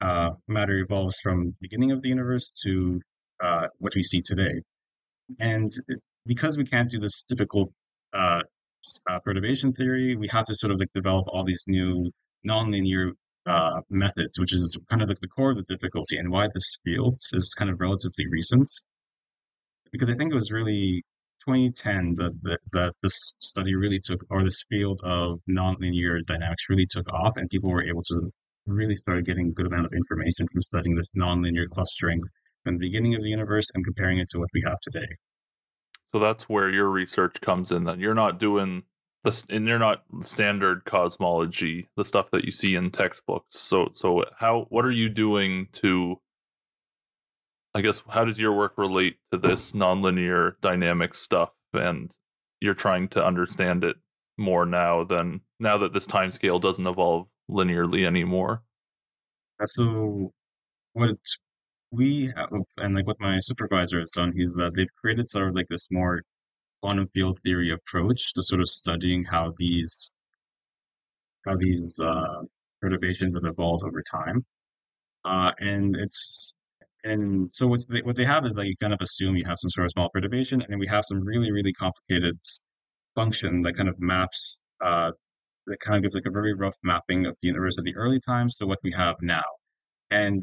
[0.00, 3.00] uh, matter evolves from beginning of the universe to
[3.40, 4.62] uh, what we see today.
[5.38, 5.70] And
[6.26, 7.72] because we can't do this typical
[8.12, 8.42] uh,
[9.08, 12.10] uh, perturbation theory, we have to sort of like develop all these new
[12.46, 13.12] nonlinear
[13.46, 16.78] uh, methods, which is kind of like the core of the difficulty and why this
[16.84, 18.68] field is kind of relatively recent.
[19.90, 21.02] Because I think it was really
[21.48, 26.86] 2010 that, that, that this study really took, or this field of nonlinear dynamics really
[26.86, 28.30] took off, and people were able to
[28.66, 32.20] really start getting a good amount of information from studying this nonlinear clustering
[32.64, 35.06] from the beginning of the universe and comparing it to what we have today.
[36.12, 37.84] So that's where your research comes in.
[37.84, 38.82] Then you're not doing
[39.24, 43.58] this, and you're not standard cosmology, the stuff that you see in textbooks.
[43.58, 44.66] So, so how?
[44.68, 46.16] What are you doing to?
[47.78, 51.50] I guess how does your work relate to this nonlinear dynamic stuff?
[51.72, 52.10] And
[52.58, 53.94] you're trying to understand it
[54.36, 58.64] more now than now that this time scale doesn't evolve linearly anymore.
[59.64, 60.32] So,
[60.94, 61.18] what
[61.92, 65.54] we have, and like what my supervisor has done, is that they've created sort of
[65.54, 66.22] like this more
[66.82, 70.12] quantum field theory approach to sort of studying how these
[71.46, 72.42] how these uh,
[72.82, 74.44] perturbations have evolved over time.
[75.24, 76.54] Uh, and it's
[77.04, 79.58] and so what they, what they have is like you kind of assume you have
[79.58, 82.38] some sort of small perturbation, and then we have some really really complicated
[83.14, 85.12] function that kind of maps uh,
[85.66, 88.20] that kind of gives like a very rough mapping of the universe at the early
[88.20, 89.44] times to what we have now.
[90.10, 90.42] And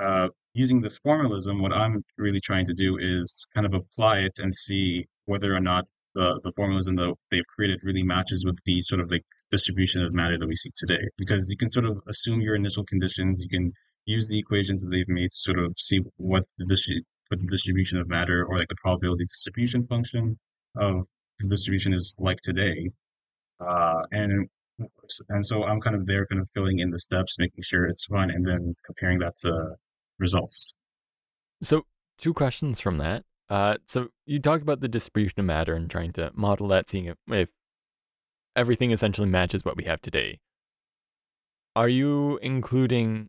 [0.00, 4.38] uh, using this formalism, what I'm really trying to do is kind of apply it
[4.38, 8.80] and see whether or not the, the formalism that they've created really matches with the
[8.82, 11.02] sort of like distribution of matter that we see today.
[11.16, 13.72] Because you can sort of assume your initial conditions, you can
[14.06, 17.98] use the equations that they've made to sort of see what the, what the distribution
[17.98, 20.38] of matter or like the probability distribution function
[20.76, 21.06] of
[21.40, 22.90] the distribution is like today.
[23.60, 24.48] Uh, and
[25.28, 28.06] and so I'm kind of there, kind of filling in the steps, making sure it's
[28.06, 29.76] fun, and then comparing that to
[30.18, 30.74] results.
[31.62, 31.86] So,
[32.18, 33.24] two questions from that.
[33.48, 37.04] Uh, so you talk about the distribution of matter and trying to model that, seeing
[37.04, 37.50] if, if
[38.56, 40.40] everything essentially matches what we have today.
[41.76, 43.28] Are you including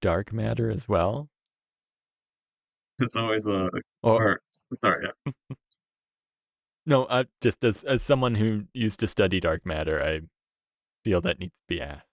[0.00, 1.28] dark matter as well?
[3.00, 3.70] It's always a
[4.02, 4.40] Or, or
[4.78, 5.32] sorry, yeah.
[6.86, 10.20] no, uh, just as as someone who used to study dark matter, I
[11.04, 12.06] feel that needs to be asked.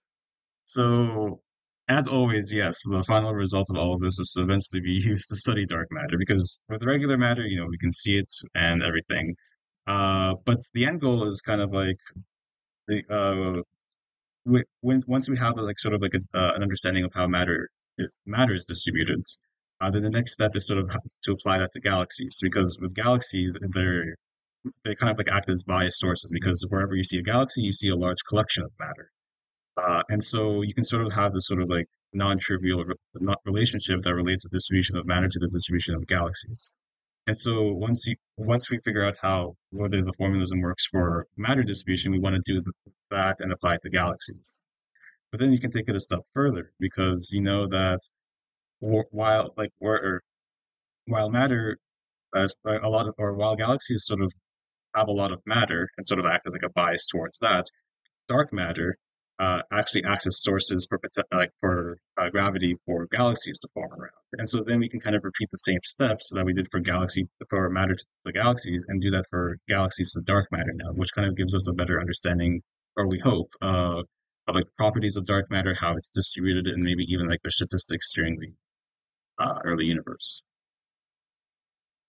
[0.64, 1.40] So
[1.88, 5.28] as always, yes, the final result of all of this is to eventually be used
[5.30, 8.82] to study dark matter because with regular matter, you know, we can see it and
[8.82, 9.34] everything.
[9.86, 11.96] Uh, but the end goal is kind of like
[12.88, 13.62] the uh,
[14.80, 17.68] when once we have like sort of like a, uh, an understanding of how matter
[17.98, 19.24] is matter is distributed,
[19.80, 20.90] uh, then the next step is sort of
[21.24, 24.14] to apply that to galaxies because with galaxies they're
[24.84, 27.72] they kind of like act as bias sources because wherever you see a galaxy, you
[27.72, 29.10] see a large collection of matter.
[29.76, 34.02] Uh, and so you can sort of have this sort of like non-trivial re- relationship
[34.02, 36.76] that relates the distribution of matter to the distribution of galaxies.
[37.26, 41.62] And so once you once we figure out how whether the formalism works for matter
[41.62, 42.62] distribution, we want to do
[43.10, 44.62] that and apply it to galaxies.
[45.30, 48.00] But then you can take it a step further because you know that
[48.80, 50.22] while like or,
[51.06, 51.78] while matter
[52.34, 54.32] a lot of or while galaxies sort of
[54.94, 57.66] have a lot of matter and sort of act as like a bias towards that,
[58.28, 58.96] dark matter
[59.38, 60.98] uh, actually acts as sources for
[61.32, 64.10] like for uh, gravity for galaxies to form around.
[64.38, 66.80] And so then we can kind of repeat the same steps that we did for
[66.80, 70.92] galaxies for matter to the galaxies and do that for galaxies to dark matter now,
[70.92, 72.62] which kind of gives us a better understanding,
[72.96, 74.02] or we hope, uh,
[74.48, 78.12] of like properties of dark matter, how it's distributed, and maybe even like the statistics
[78.14, 80.42] during the uh, early universe.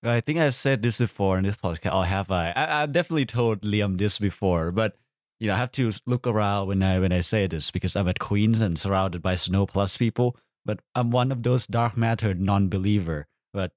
[0.04, 1.91] I think I've said this before in this podcast.
[1.91, 4.95] I'll have I, I I've definitely told Liam this before, but
[5.39, 8.08] you know, I have to look around when I when I say this because I'm
[8.08, 10.36] at Queens and surrounded by SNO+ people.
[10.65, 13.26] But I'm one of those dark matter non-believer.
[13.54, 13.71] But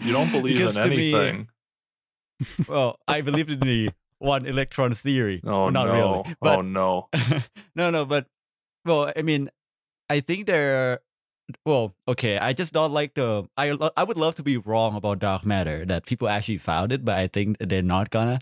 [0.00, 1.48] you don't believe in anything.
[2.40, 5.40] Me, well, I believe in the one electron theory.
[5.44, 5.92] Oh well, not no!
[5.92, 6.36] Really.
[6.40, 7.08] But, oh no!
[7.74, 8.04] no, no.
[8.04, 8.26] But
[8.84, 9.50] well, I mean,
[10.08, 11.00] I think there
[11.64, 13.44] well, okay, I just don't like the.
[13.56, 17.04] I I would love to be wrong about dark matter that people actually found it,
[17.04, 18.40] but I think they're not gonna.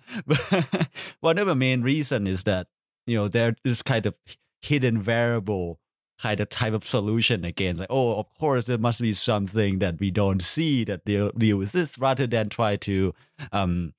[1.20, 2.68] one of the main reason is that
[3.06, 4.16] you know there is kind of
[4.62, 5.78] hidden variable
[6.20, 7.76] kind of type of solution again.
[7.76, 11.56] Like, oh, of course, there must be something that we don't see that deal deal
[11.56, 13.14] with this, rather than try to
[13.52, 13.94] um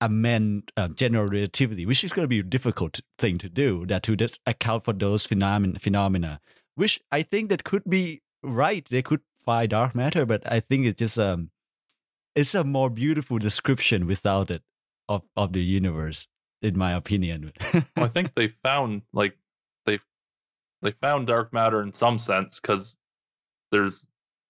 [0.00, 3.86] amend uh, general relativity, which is going to be a difficult thing to do.
[3.86, 6.40] That to just account for those phenomena, phenomena,
[6.74, 10.86] which I think that could be right they could find dark matter but i think
[10.86, 11.50] it's just um
[12.34, 14.62] it's a more beautiful description without it
[15.08, 16.26] of of the universe
[16.62, 19.36] in my opinion well, i think they found like
[19.86, 19.98] they
[20.82, 22.96] they found dark matter in some sense because
[23.72, 24.08] there's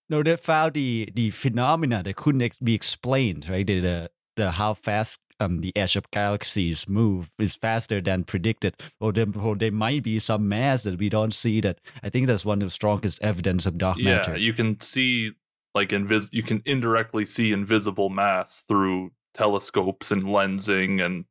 [0.08, 4.52] no they found the the phenomena that couldn't ex- be explained right the, the the
[4.52, 9.54] how fast um, the edge of galaxies move is faster than predicted, or there, or
[9.54, 11.60] there might be some mass that we don't see.
[11.60, 14.36] That I think that's one of the strongest evidence of dark yeah, matter.
[14.36, 15.32] you can see
[15.74, 21.24] like invis you can indirectly see invisible mass through telescopes and lensing and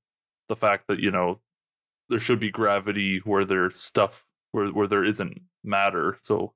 [0.47, 1.39] the fact that you know
[2.09, 6.53] there should be gravity where there's stuff where where there isn't matter so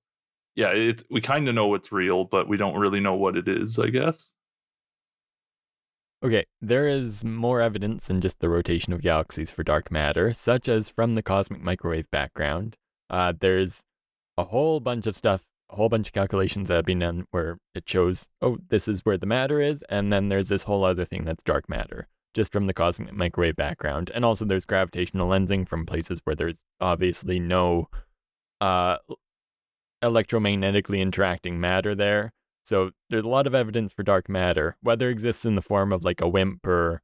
[0.56, 3.48] yeah it's we kind of know it's real but we don't really know what it
[3.48, 4.32] is i guess
[6.24, 10.70] Okay, there is more evidence than just the rotation of galaxies for dark matter, such
[10.70, 12.78] as from the cosmic microwave background.
[13.10, 13.86] Uh, there's
[14.38, 15.42] a whole bunch of stuff,
[15.72, 19.00] a whole bunch of calculations that have been done where it shows, oh, this is
[19.04, 22.52] where the matter is, and then there's this whole other thing that's dark matter, just
[22.52, 24.12] from the cosmic microwave background.
[24.14, 27.90] And also there's gravitational lensing from places where there's obviously no
[28.62, 28.98] uh,
[30.04, 32.32] electromagnetically interacting matter there.
[32.72, 35.92] So there's a lot of evidence for dark matter, whether it exists in the form
[35.92, 37.02] of like a WIMP or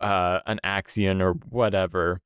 [0.00, 2.20] uh, an axion or whatever,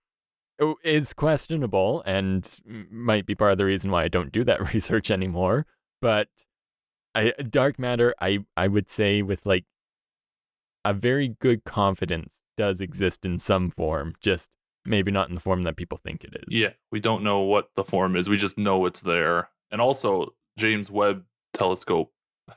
[0.82, 2.56] is questionable and
[2.90, 5.66] might be part of the reason why I don't do that research anymore.
[6.00, 6.28] But
[7.14, 9.66] I, dark matter, I, I would say with like
[10.86, 14.48] a very good confidence does exist in some form, just
[14.86, 16.44] maybe not in the form that people think it is.
[16.48, 20.32] yeah we don't know what the form is we just know it's there and also
[20.56, 22.10] james webb telescope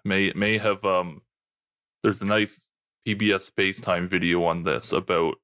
[0.04, 1.22] may may have um
[2.04, 2.66] there's a nice
[3.08, 5.36] pbs space-time video on this about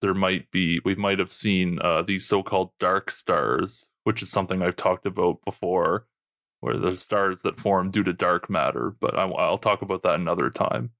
[0.00, 4.62] there might be we might have seen uh these so-called dark stars which is something
[4.62, 6.06] i've talked about before
[6.60, 10.14] where the stars that form due to dark matter but I, i'll talk about that
[10.14, 10.90] another time.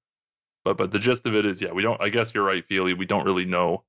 [0.64, 2.94] But but the gist of it is yeah we don't i guess you're right feely
[2.94, 3.84] we don't really know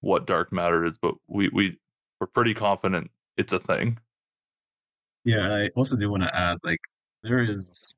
[0.00, 1.78] what dark matter is but we we
[2.20, 3.98] we're pretty confident it's a thing.
[5.24, 6.80] Yeah, I also do want to add, like,
[7.22, 7.96] there is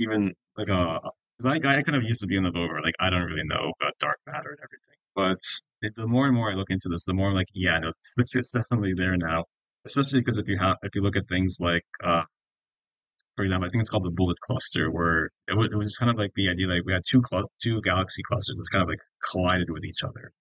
[0.00, 1.00] even like a
[1.38, 3.22] because I, I kind of used to be in the boat where like I don't
[3.22, 5.38] really know about dark matter and everything, but
[5.82, 7.88] it, the more and more I look into this, the more I'm like, yeah, no,
[8.18, 9.44] it's, it's definitely there now.
[9.86, 12.22] Especially because if you have if you look at things like, uh,
[13.36, 16.10] for example, I think it's called the bullet cluster, where it was, it was kind
[16.10, 18.88] of like the idea like we had two cl- two galaxy clusters that's kind of
[18.88, 20.32] like collided with each other,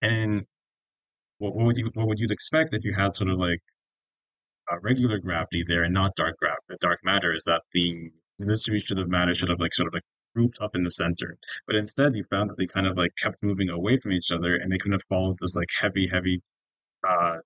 [0.00, 0.44] and
[1.38, 3.60] what, what would you what would you expect if you had sort of like
[4.72, 8.98] uh, regular gravity there and not dark gravity, dark matter, is that the the distribution
[8.98, 10.02] of matter should have like sort of like
[10.34, 11.38] grouped up in the center.
[11.66, 14.54] But instead, you found that they kind of like kept moving away from each other,
[14.54, 16.42] and they couldn't have followed this like heavy, heavy
[17.06, 17.38] uh,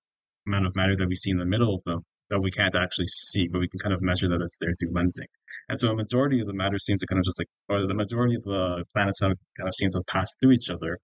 [0.46, 3.08] amount of matter that we see in the middle of them that we can't actually
[3.08, 5.26] see, but we can kind of measure that it's there through lensing.
[5.68, 7.94] And so a majority of the matter seems to kind of just like, or the
[7.94, 10.98] majority of the planets kind of seem to pass through each other.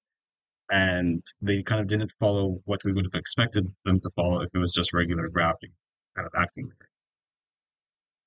[0.70, 4.50] And they kind of didn't follow what we would have expected them to follow if
[4.54, 5.72] it was just regular gravity
[6.16, 6.88] kind of acting there.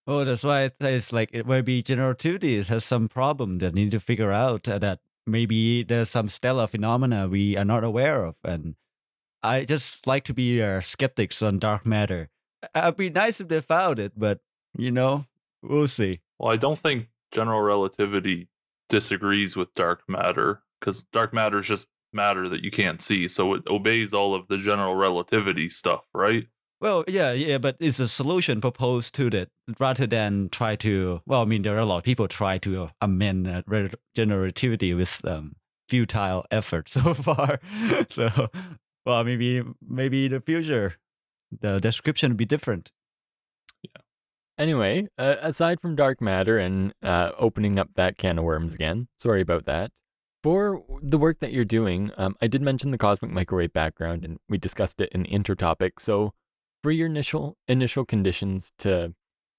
[0.10, 3.91] Oh, that's why it's like it might be general relativity has some problem that need
[3.91, 8.34] to figure out uh, that maybe there's some stellar phenomena we are not aware of,
[8.43, 8.74] and
[9.43, 12.30] I just like to be uh, skeptics on dark matter.
[12.74, 14.39] It'd be nice if they found it, but
[14.76, 15.26] you know,
[15.62, 16.22] we'll see.
[16.39, 18.47] Well, I don't think general relativity
[18.89, 23.28] disagrees with dark matter because dark matter is just matter that you can't see.
[23.28, 26.47] So it obeys all of the general relativity stuff, right?
[26.82, 29.49] Well, yeah, yeah, but it's a solution proposed to that
[29.80, 31.21] rather than try to.
[31.25, 33.91] Well, I mean, there are a lot of people try to amend uh, re-
[34.93, 35.55] with um,
[35.89, 37.59] futile effort so far.
[38.09, 38.49] so,
[39.05, 40.95] well, maybe maybe in the future
[41.51, 42.91] the description be different.
[43.84, 44.01] Yeah.
[44.57, 49.07] Anyway, uh, aside from dark matter and uh, opening up that can of worms again,
[49.17, 49.91] sorry about that.
[50.43, 54.39] For the work that you're doing, um, I did mention the cosmic microwave background, and
[54.47, 55.99] we discussed it in the intro topic.
[55.99, 56.34] So,
[56.82, 59.13] for your initial initial conditions to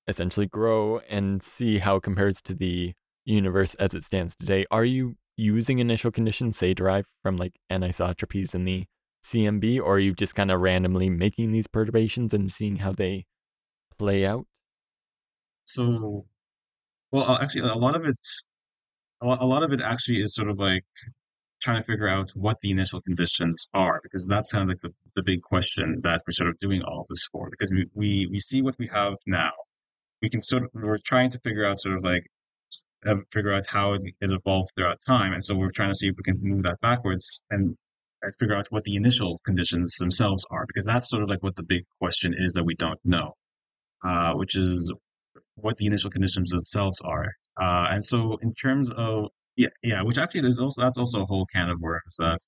[0.09, 2.93] essentially grow and see how it compares to the
[3.25, 8.55] universe as it stands today, are you using initial conditions, say derived from like anisotropies
[8.55, 8.85] in the
[9.25, 13.27] CMB, or are you just kind of randomly making these perturbations and seeing how they
[13.99, 14.47] play out?
[15.65, 16.27] So,
[17.13, 18.45] well, actually, a lot of it's
[19.23, 20.85] a lot of it actually is sort of like
[21.61, 24.91] trying to figure out what the initial conditions are, because that's kind of like the,
[25.17, 27.49] the big question that we're sort of doing all of this for.
[27.51, 29.53] Because we, we we see what we have now,
[30.23, 32.25] we can sort of we're trying to figure out sort of like
[33.33, 36.15] figure out how it, it evolved throughout time, and so we're trying to see if
[36.17, 37.77] we can move that backwards and
[38.23, 41.57] and figure out what the initial conditions themselves are, because that's sort of like what
[41.57, 43.33] the big question is that we don't know,
[44.05, 44.93] uh, which is
[45.55, 47.33] what the initial conditions themselves are.
[47.59, 49.29] Uh, and so in terms of
[49.61, 52.39] yeah, yeah, which actually there's also that's also a whole can of worms that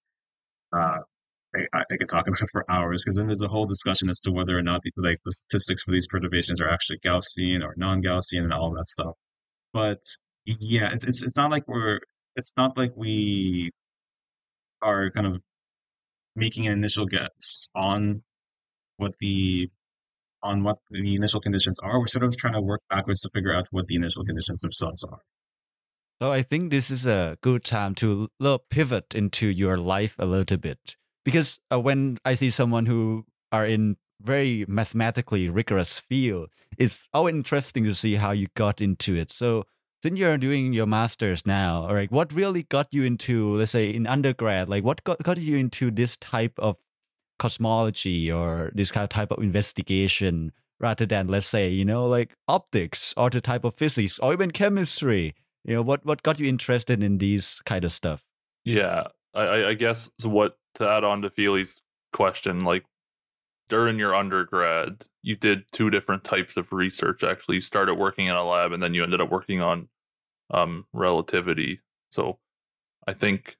[0.72, 0.98] uh,
[1.54, 4.32] I, I could talk about for hours because then there's a whole discussion as to
[4.32, 8.44] whether or not the, like the statistics for these perturbations are actually Gaussian or non-Gaussian
[8.44, 9.14] and all that stuff.
[9.74, 10.00] But
[10.46, 12.00] yeah, it, it's it's not like we're
[12.36, 13.72] it's not like we
[14.80, 15.42] are kind of
[16.34, 18.22] making an initial guess on
[18.96, 19.68] what the
[20.42, 22.00] on what the initial conditions are.
[22.00, 25.04] We're sort of trying to work backwards to figure out what the initial conditions themselves
[25.04, 25.20] are.
[26.22, 28.28] So I think this is a good time to
[28.70, 30.94] pivot into your life a little bit
[31.24, 37.34] because uh, when I see someone who are in very mathematically rigorous field, it's always
[37.34, 39.32] interesting to see how you got into it.
[39.32, 39.64] So
[40.00, 43.90] since you're doing your masters now, all right, what really got you into, let's say,
[43.90, 44.68] in undergrad?
[44.68, 46.76] Like, what got, got you into this type of
[47.40, 52.32] cosmology or this kind of type of investigation rather than, let's say, you know, like
[52.46, 55.34] optics or the type of physics or even chemistry?
[55.64, 58.24] You know, what what got you interested in these kind of stuff?
[58.64, 59.04] Yeah,
[59.34, 61.80] I, I guess so what to add on to Feely's
[62.12, 62.84] question, like
[63.68, 67.24] during your undergrad, you did two different types of research.
[67.24, 69.88] Actually, you started working in a lab, and then you ended up working on
[70.50, 71.80] um, relativity.
[72.10, 72.38] So,
[73.06, 73.56] I think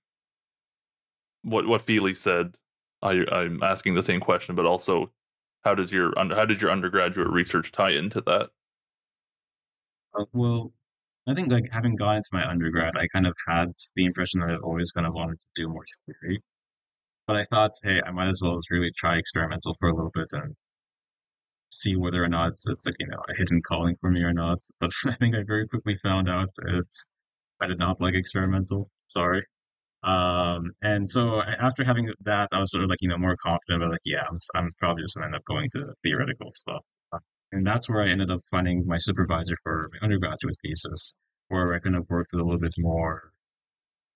[1.43, 2.57] what what Feely said,
[3.01, 5.13] I, I'm asking the same question, but also,
[5.65, 8.51] how does your how did your undergraduate research tie into that?
[10.15, 10.73] Uh, well,
[11.27, 14.51] I think like having gone into my undergrad, I kind of had the impression that
[14.51, 16.43] I've always kind of wanted to do more theory.
[17.27, 20.11] But I thought, hey, I might as well just really try experimental for a little
[20.15, 20.57] bit and
[21.71, 24.59] see whether or not it's like, you know, a hidden calling for me or not.
[24.81, 27.09] But I think I very quickly found out it's
[27.61, 28.91] I did not like experimental.
[29.09, 29.45] Sorry.
[30.05, 33.83] Um, and so after having that, I was sort of like, you know, more confident
[33.83, 36.83] about like, yeah, I'm, I'm probably just gonna end up going to theoretical stuff.
[37.53, 41.17] And that's where I ended up finding my supervisor for my undergraduate thesis,
[41.49, 43.33] where I kind of worked with a little bit more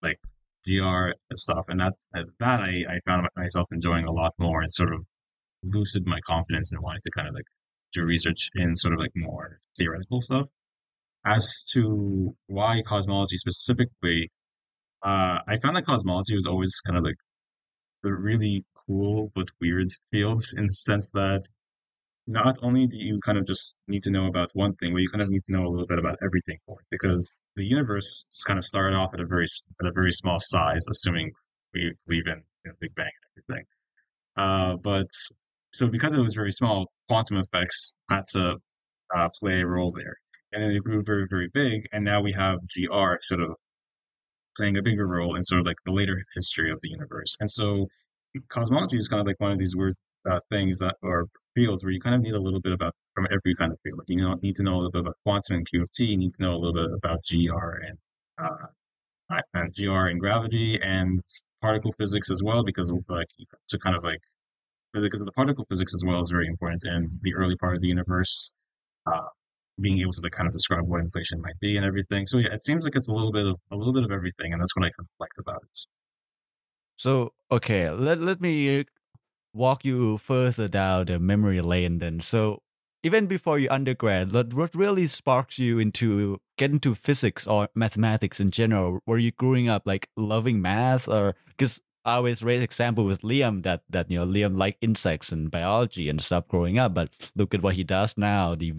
[0.02, 0.18] like
[0.66, 1.66] GR stuff.
[1.68, 2.06] And that's
[2.40, 5.04] that I, I found myself enjoying a lot more and sort of
[5.62, 7.44] boosted my confidence and wanting to kind of like
[7.92, 10.46] do research in sort of like more theoretical stuff.
[11.24, 14.30] As to why cosmology specifically,
[15.02, 17.16] uh, I found that cosmology was always kind of like
[18.02, 21.42] the really cool but weird field in the sense that
[22.26, 25.08] not only do you kind of just need to know about one thing, but you
[25.08, 28.26] kind of need to know a little bit about everything for it, because the universe
[28.32, 29.46] just kind of started off at a very
[29.80, 31.30] at a very small size, assuming
[31.72, 33.66] we believe in you know, Big Bang and everything.
[34.36, 35.06] Uh, but
[35.72, 38.56] so because it was very small, quantum effects had to
[39.14, 40.16] uh, play a role there,
[40.52, 43.54] and then it grew very very big, and now we have GR sort of
[44.56, 47.50] playing a bigger role in sort of like the later history of the universe, and
[47.50, 47.86] so
[48.48, 49.94] cosmology is kind of like one of these weird
[50.28, 51.26] uh, things that are
[51.56, 53.98] fields where you kind of need a little bit about from every kind of field.
[53.98, 56.06] Like you need to know a little bit about quantum and QFT.
[56.06, 57.98] You need to know a little bit about GR and
[58.38, 58.66] uh,
[59.54, 61.20] and GR and gravity and
[61.60, 63.26] particle physics as well, because like
[63.70, 64.20] to kind of like
[64.92, 67.80] because of the particle physics as well is very important in the early part of
[67.80, 68.52] the universe.
[69.06, 69.28] Uh,
[69.80, 72.26] being able to like, kind of describe what inflation might be and everything.
[72.26, 74.52] So yeah, it seems like it's a little bit of a little bit of everything,
[74.52, 75.78] and that's what I kind of liked about it.
[76.96, 78.84] So okay, let let me
[79.56, 82.20] walk you further down the memory lane then.
[82.20, 82.62] So
[83.02, 88.50] even before you undergrad, what really sparks you into get into physics or mathematics in
[88.50, 89.00] general?
[89.06, 93.62] Were you growing up like loving math or because I always raise example with Liam
[93.64, 97.54] that that you know Liam liked insects and biology and stuff growing up, but look
[97.54, 98.54] at what he does now.
[98.54, 98.72] The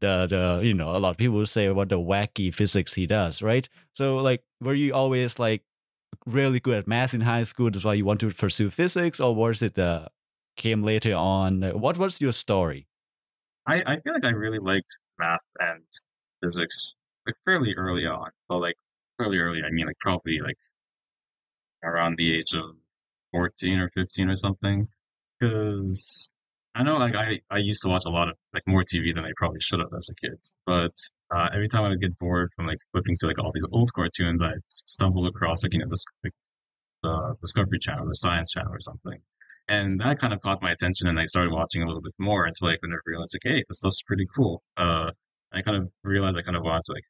[0.00, 3.42] the the you know a lot of people say what the wacky physics he does,
[3.42, 3.68] right?
[3.92, 5.62] So like, were you always like
[6.26, 7.70] really good at math in high school.
[7.70, 10.06] That's why you want to pursue physics, or was it uh,
[10.56, 11.62] came later on?
[11.62, 12.88] What was your story?
[13.66, 15.82] I, I feel like I really liked math and
[16.42, 16.96] physics
[17.26, 18.30] like fairly early on.
[18.48, 18.76] Well, like
[19.18, 20.58] fairly early, I mean like probably like
[21.82, 22.76] around the age of
[23.32, 24.88] fourteen or fifteen or something.
[25.38, 26.32] Because
[26.74, 29.24] I know like I, I used to watch a lot of like more TV than
[29.24, 30.38] I probably should have as a kid.
[30.64, 30.92] But
[31.34, 33.92] uh, every time I would get bored from like flipping to like all these old
[33.94, 36.32] cartoons, I stumbled across like you know this like,
[37.02, 39.18] the Discovery Channel, the Science Channel, or something.
[39.68, 42.46] And that kind of caught my attention, and I started watching a little bit more
[42.46, 44.62] until I kind of realized like, hey, this stuff's pretty cool.
[44.76, 45.10] Uh,
[45.52, 47.04] I kind of realized I kind of to like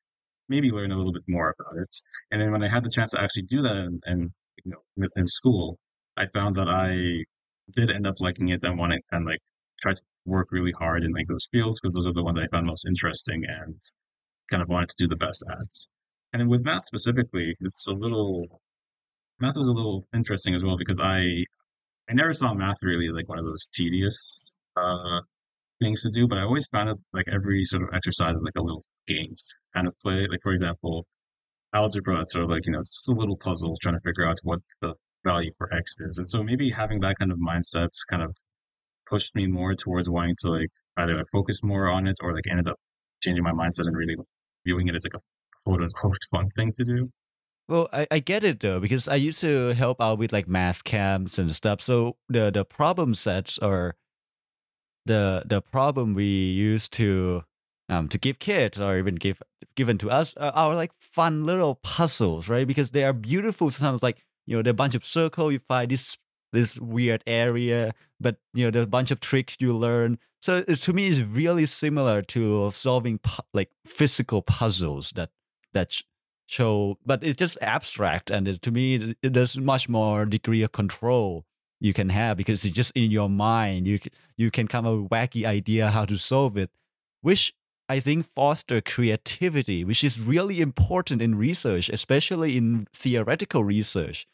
[0.49, 1.95] maybe learn a little bit more about it.
[2.31, 4.31] And then when I had the chance to actually do that, and,
[4.65, 5.79] you know, in school,
[6.17, 7.25] I found that I
[7.75, 9.41] did end up liking it and wanted and like
[9.81, 12.47] try to work really hard in like those fields because those are the ones I
[12.49, 13.77] found most interesting and
[14.51, 15.89] kind of wanted to do the best ads.
[16.33, 18.61] And then with math specifically, it's a little
[19.41, 21.45] math was a little interesting as well because I
[22.09, 25.21] I never saw math really like one of those tedious uh,
[25.81, 28.57] things to do, but I always found it like every sort of exercise is like
[28.57, 29.35] a little game
[29.75, 30.27] kind of play.
[30.29, 31.07] Like for example,
[31.75, 34.27] algebra, it's sort of like you know it's just a little puzzle trying to figure
[34.27, 34.95] out what the
[35.25, 36.19] value for X is.
[36.19, 38.37] And so maybe having that kind of mindset kind of
[39.09, 42.45] pushed me more towards wanting to like either like focus more on it or like
[42.51, 42.77] ended up
[43.23, 44.17] changing my mindset and really
[44.67, 45.21] viewing it as like a
[45.65, 47.11] quote unquote fun thing to do.
[47.69, 50.85] Well, I, I get it though, because I used to help out with like math
[50.85, 51.81] camps and stuff.
[51.81, 53.97] So the the problem sets are
[55.07, 57.45] the the problem we used to
[57.89, 59.43] um to give kids or even give
[59.75, 62.67] given to us are, are like fun little puzzles, right?
[62.67, 63.71] Because they are beautiful.
[63.71, 66.17] Sometimes like you know, they're a bunch of circle you find this
[66.53, 70.19] this weird area, but you know, there's a bunch of tricks you learn.
[70.41, 75.31] So it's, to me, it's really similar to solving pu- like physical puzzles that
[75.73, 75.93] that
[76.47, 78.31] show, but it's just abstract.
[78.31, 81.45] And it, to me, it, there's much more degree of control
[81.81, 83.87] you can have because it's just in your mind.
[83.87, 83.99] You
[84.37, 86.71] you can come up with wacky idea how to solve it,
[87.21, 87.55] which
[87.89, 94.27] I think foster creativity, which is really important in research, especially in theoretical research,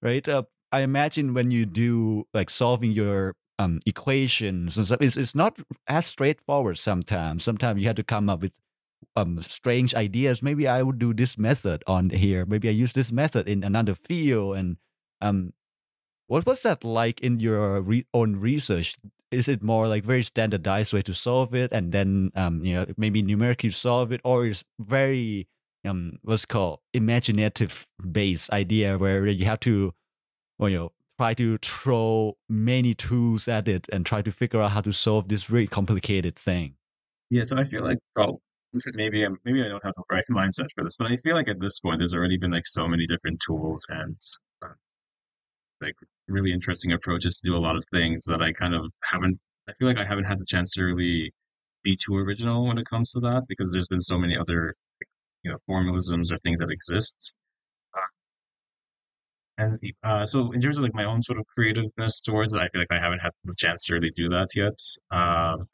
[0.00, 0.26] right?
[0.26, 0.44] Uh,
[0.74, 5.56] I imagine when you do like solving your um, equations and stuff, it's, it's not
[5.86, 7.44] as straightforward sometimes.
[7.44, 8.54] Sometimes you have to come up with
[9.14, 10.42] um, strange ideas.
[10.42, 12.44] Maybe I would do this method on here.
[12.44, 14.56] Maybe I use this method in another field.
[14.56, 14.78] And
[15.20, 15.52] um,
[16.26, 18.96] what was that like in your re- own research?
[19.30, 22.86] Is it more like very standardized way to solve it, and then um, you know
[22.96, 25.48] maybe numerically solve it, or is very
[25.84, 29.92] um what's called imaginative based idea where you have to,
[30.58, 34.72] well, you know, try to throw many tools at it and try to figure out
[34.72, 36.74] how to solve this very complicated thing.
[37.30, 38.38] Yeah, so I feel like oh,
[38.94, 41.48] maybe I'm maybe I don't have the right mindset for this, but I feel like
[41.48, 44.16] at this point there's already been like so many different tools and
[44.64, 44.68] uh,
[45.80, 45.94] like
[46.28, 49.38] really interesting approaches to do a lot of things that I kind of haven't.
[49.68, 51.32] I feel like I haven't had the chance to really
[51.82, 54.74] be too original when it comes to that because there's been so many other
[55.42, 57.36] you know formalisms or things that exist.
[59.56, 62.68] And uh, so in terms of like my own sort of creativeness towards it, I
[62.68, 64.78] feel like I haven't had the chance to really do that yet.
[65.10, 65.68] Um,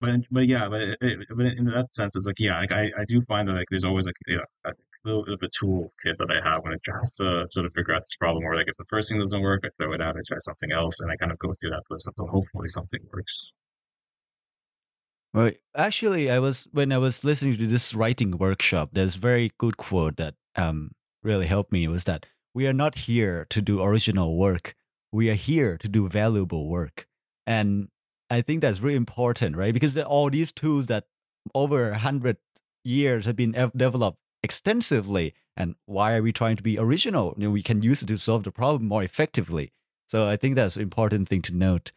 [0.00, 3.04] but but yeah, but, it, but in that sense, it's like yeah, like I, I
[3.06, 4.72] do find that like there's always like yeah, a
[5.04, 7.94] little bit of a toolkit that I have when it tries to sort of figure
[7.94, 8.44] out this problem.
[8.44, 10.72] Or like if the first thing doesn't work, I throw it out and try something
[10.72, 13.54] else, and I kind of go through that process until hopefully something works.
[15.32, 18.90] Well, actually, I was when I was listening to this writing workshop.
[18.92, 20.90] There's very good quote that um
[21.22, 24.74] really helped me was that we are not here to do original work.
[25.12, 27.06] We are here to do valuable work.
[27.46, 27.88] And
[28.30, 29.74] I think that's really important, right?
[29.74, 31.04] Because all these tools that
[31.54, 32.38] over a hundred
[32.84, 37.34] years have been developed extensively, and why are we trying to be original?
[37.36, 39.72] You know, we can use it to solve the problem more effectively.
[40.08, 41.92] So I think that's an important thing to note.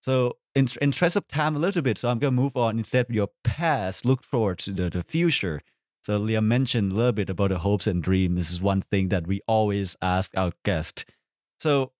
[0.00, 3.14] So in interest of time a little bit, so I'm gonna move on instead of
[3.14, 5.62] your past, look forward to the, the future.
[6.02, 8.36] So Liam mentioned a little bit about the hopes and dreams.
[8.36, 11.04] This is one thing that we always ask our guest.
[11.60, 11.92] So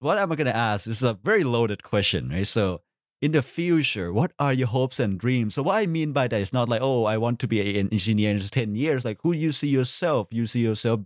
[0.00, 0.84] what am I gonna ask?
[0.84, 2.46] This is a very loaded question, right?
[2.46, 2.82] So
[3.22, 5.54] in the future, what are your hopes and dreams?
[5.54, 7.88] So what I mean by that is not like, oh, I want to be an
[7.90, 9.04] engineer in 10 years.
[9.04, 10.28] Like who you see yourself?
[10.30, 11.00] You see yourself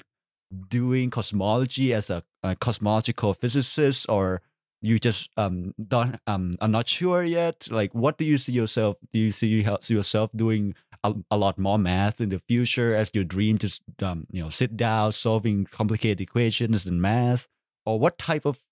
[0.69, 4.43] doing cosmology as a, a cosmological physicist or
[4.83, 8.97] you just um don't um are not sure yet like what do you see yourself
[9.13, 10.75] do you see yourself doing
[11.05, 14.49] a, a lot more math in the future as your dream to um you know
[14.49, 17.49] sit down solving complicated equations and math
[17.87, 18.63] or what type of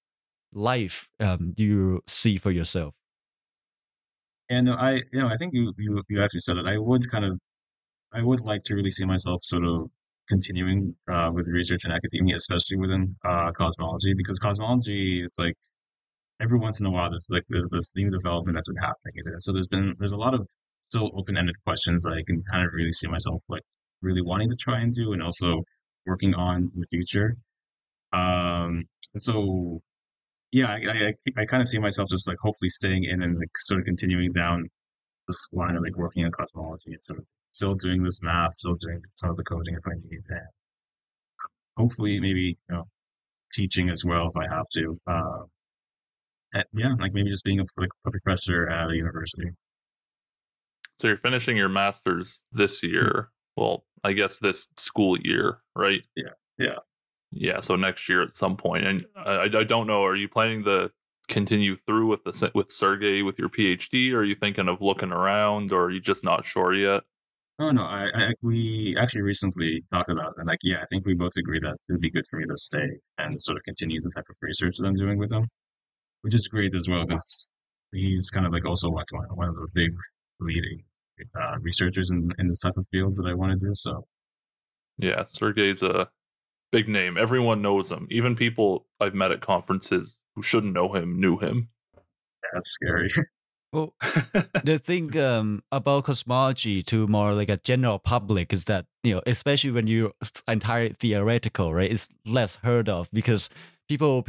[0.53, 2.95] life um, do you see for yourself
[4.49, 6.67] and I, you know, I think you, you, you actually said it.
[6.67, 7.39] I would kind of,
[8.13, 9.91] I would like to really see myself sort of
[10.29, 15.55] continuing uh, with research in academia, especially within uh, cosmology, because cosmology, it's like
[16.41, 19.15] every once in a while, there's like there's this new development that's been happening.
[19.27, 20.49] And so there's been there's a lot of
[20.89, 23.63] still open-ended questions that I can kind of really see myself like
[24.03, 25.63] really wanting to try and do, and also
[26.07, 27.37] working on in the future.
[28.13, 28.85] Um,
[29.15, 29.81] and so
[30.53, 33.51] yeah, I, I, I kind of see myself just like hopefully staying in and like
[33.59, 34.65] sort of continuing down
[35.27, 38.77] this line of like working on cosmology and sort of still doing this math, still
[38.81, 40.41] doing some of the coding if I need to.
[41.77, 42.85] Hopefully, maybe you know,
[43.53, 44.99] teaching as well if I have to.
[45.07, 49.51] Uh, yeah, like maybe just being a, like, a professor at a university.
[51.01, 52.95] So you're finishing your master's this mm-hmm.
[52.95, 53.31] year.
[53.57, 56.03] Well, I guess this school year, right?
[56.17, 56.33] Yeah.
[56.59, 56.79] Yeah.
[57.31, 60.03] Yeah, so next year at some point, and I, I don't know.
[60.03, 60.91] Are you planning to
[61.29, 65.13] continue through with the with Sergey with your PhD, or are you thinking of looking
[65.13, 67.03] around, or are you just not sure yet?
[67.59, 71.05] Oh no, I, I we actually recently talked about it, and like yeah, I think
[71.05, 72.89] we both agree that it'd be good for me to stay
[73.19, 75.49] and sort of continue the type of research that I'm doing with him,
[76.23, 77.51] which is great as well because
[77.93, 79.91] he's kind of like also like one of the big
[80.41, 80.83] leading
[81.41, 83.75] uh, researchers in in this type of field that I want to do.
[83.75, 84.07] So
[84.99, 86.09] yeah, Sergey's a
[86.73, 87.17] big name.
[87.17, 88.07] Everyone knows him.
[88.11, 91.69] Even people I've met at conferences who shouldn't know him knew him.
[92.53, 93.11] That's scary.
[93.71, 93.95] Well,
[94.65, 99.23] the thing um, about cosmology to more like a general public is that you know,
[99.27, 100.13] especially when you're
[100.47, 101.91] entirely theoretical, right?
[101.91, 103.51] It's less heard of because
[103.87, 104.25] people,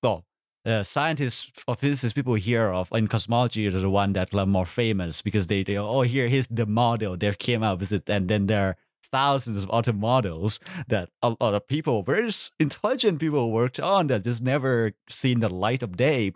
[0.00, 0.24] well,
[0.64, 4.66] uh, scientists or physicists people hear of in cosmology is the one that are more
[4.66, 8.08] famous because they, they oh here here's the model they came out with it.
[8.08, 8.76] And then there are
[9.10, 14.24] thousands of other models that a lot of people very intelligent people worked on that
[14.24, 16.30] just never seen the light of day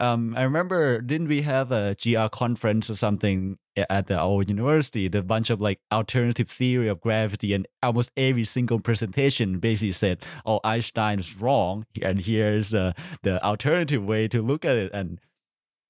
[0.00, 5.08] um, I remember, didn't we have a GR conference or something at the old university?
[5.08, 10.24] The bunch of like alternative theory of gravity, and almost every single presentation basically said,
[10.44, 12.92] "Oh, Einstein is wrong, and here's uh,
[13.22, 15.20] the alternative way to look at it." And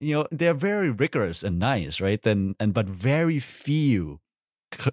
[0.01, 2.25] you know, they're very rigorous and nice, right?
[2.27, 4.21] And and but very few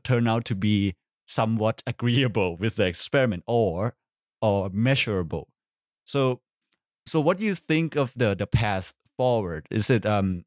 [0.03, 0.95] turn out to be
[1.27, 3.95] somewhat agreeable with the experiment or
[4.41, 5.49] or measurable.
[6.05, 6.41] So
[7.05, 9.67] so what do you think of the the path forward?
[9.69, 10.45] Is it um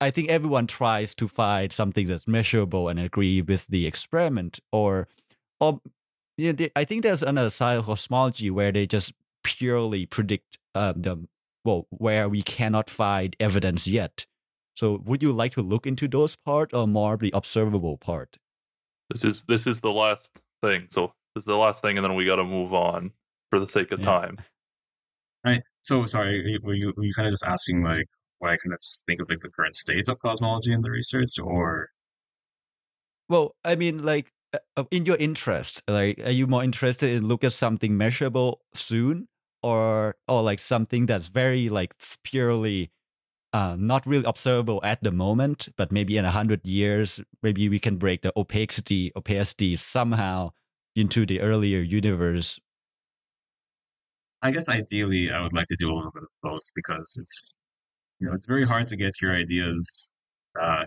[0.00, 5.08] I think everyone tries to find something that's measurable and agree with the experiment or
[5.60, 5.80] or
[6.38, 9.12] you know, I think there's another side of cosmology where they just
[9.44, 11.28] purely predict um, the
[11.66, 14.24] well where we cannot find evidence yet.
[14.74, 18.38] So would you like to look into those part or more the observable part?
[19.10, 20.86] This is this is the last thing.
[20.88, 23.10] So this is the last thing, and then we got to move on
[23.50, 24.06] for the sake of yeah.
[24.06, 24.38] time.
[25.48, 25.62] Right.
[25.82, 28.06] So sorry, were you were you kind of just asking like
[28.38, 31.38] what I kind of think of like the current states of cosmology and the research,
[31.42, 31.88] or?
[33.28, 34.32] Well, I mean, like
[34.76, 39.28] uh, in your interest, like are you more interested in look at something measurable soon,
[39.62, 41.94] or or like something that's very like
[42.24, 42.90] purely
[43.54, 47.78] uh, not really observable at the moment, but maybe in a hundred years, maybe we
[47.78, 50.50] can break the opacity opacity somehow
[50.94, 52.60] into the earlier universe
[54.42, 57.56] I guess ideally, I would like to do a little bit of both because it's
[58.20, 60.12] you know it's very hard to get your ideas
[60.60, 60.84] uh,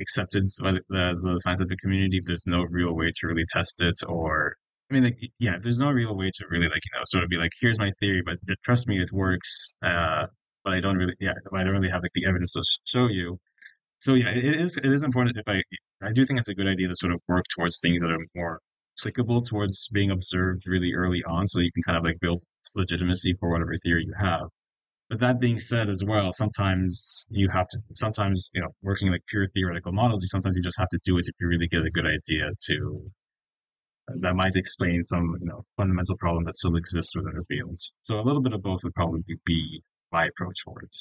[0.00, 3.82] accepted by the, the, the, scientific community if there's no real way to really test
[3.82, 4.56] it or
[4.90, 7.24] I mean like yeah if there's no real way to really like you know sort
[7.24, 10.26] of be like here's my theory but trust me it works uh,
[10.64, 13.38] but I don't really yeah I don't really have like the evidence to show you.
[13.98, 15.62] So yeah it is it is important if I
[16.02, 18.18] I do think it's a good idea to sort of work towards things that are
[18.34, 18.60] more
[18.98, 22.42] applicable towards being observed really early on so you can kind of like build
[22.74, 24.48] legitimacy for whatever theory you have.
[25.08, 29.22] But that being said, as well, sometimes you have to, sometimes, you know, working like
[29.28, 31.82] pure theoretical models, you sometimes you just have to do it if you really get
[31.82, 33.10] a good idea to,
[34.10, 37.92] uh, that might explain some, you know, fundamental problem that still exists within the fields.
[38.02, 40.96] So a little bit of both would probably be my approach for it.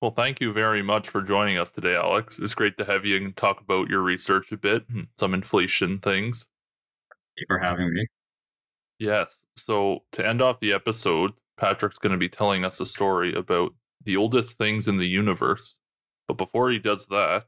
[0.00, 2.38] Well, thank you very much for joining us today, Alex.
[2.38, 4.84] It's great to have you and talk about your research a bit,
[5.18, 6.46] some inflation things.
[7.10, 8.06] Thank you for having me.
[9.00, 9.44] Yes.
[9.56, 13.74] So to end off the episode, Patrick's going to be telling us a story about
[14.04, 15.78] the oldest things in the universe.
[16.28, 17.44] But before he does that,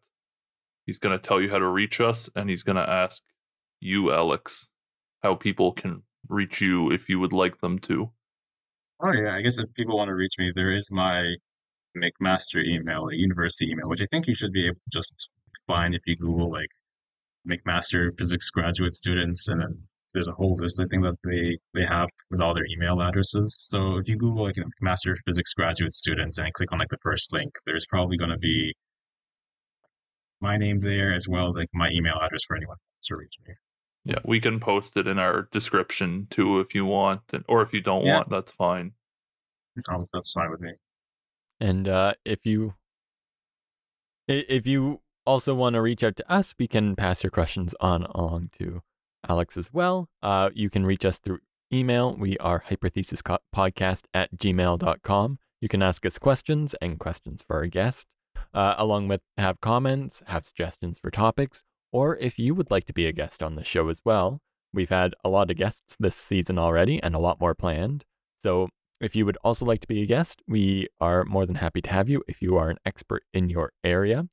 [0.87, 3.23] he's going to tell you how to reach us and he's going to ask
[3.81, 4.69] you, Alex,
[5.23, 8.11] how people can reach you if you would like them to.
[9.05, 9.35] Oh, yeah.
[9.35, 11.35] I guess if people want to reach me, there is my
[11.95, 15.29] McMaster email, a university email, which I think you should be able to just
[15.67, 16.71] find if you Google like
[17.47, 19.83] McMaster physics graduate students and then
[20.15, 23.57] there's a whole list I think that they they have with all their email addresses.
[23.69, 27.33] So if you Google like McMaster physics graduate students and click on like the first
[27.33, 28.75] link, there's probably going to be
[30.41, 33.55] my name there as well as like my email address for anyone to reach me.
[34.05, 37.81] Yeah, we can post it in our description too if you want, or if you
[37.81, 38.17] don't yeah.
[38.17, 38.93] want, that's fine.
[39.89, 40.73] Um, that's fine with me.
[41.61, 42.75] And uh, if you
[44.27, 48.03] if you also want to reach out to us, we can pass your questions on
[48.05, 48.83] along to
[49.29, 50.09] Alex as well.
[50.23, 51.39] Uh, you can reach us through
[51.73, 52.15] email.
[52.15, 55.39] We are hyperthesispodcast at gmail.com.
[55.61, 58.09] You can ask us questions and questions for our guest,
[58.53, 61.63] uh, along with have comments, have suggestions for topics,
[61.93, 64.41] or if you would like to be a guest on the show as well.
[64.75, 68.05] We've had a lot of guests this season already and a lot more planned.
[68.39, 68.69] So
[69.01, 71.91] if you would also like to be a guest, we are more than happy to
[71.91, 74.29] have you if you are an expert in your area.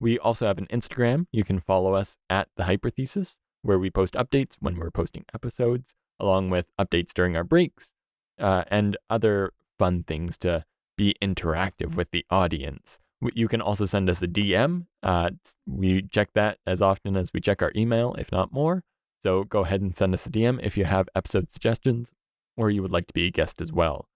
[0.00, 1.26] We also have an Instagram.
[1.30, 5.94] You can follow us at the Hyperthesis where we post updates when we're posting episodes,
[6.20, 7.92] along with updates during our breaks,
[8.38, 10.64] uh, and other fun things to
[10.96, 12.98] be interactive with the audience.
[13.32, 14.86] You can also send us a DM.
[15.02, 15.30] Uh,
[15.66, 18.84] we check that as often as we check our email, if not more.
[19.22, 22.12] So go ahead and send us a DM if you have episode suggestions
[22.56, 24.08] or you would like to be a guest as well.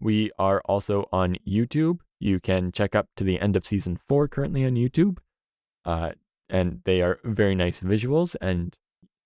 [0.00, 1.98] We are also on YouTube.
[2.18, 5.18] You can check up to the end of season four currently on YouTube.
[5.84, 6.12] Uh,
[6.48, 8.76] and they are very nice visuals and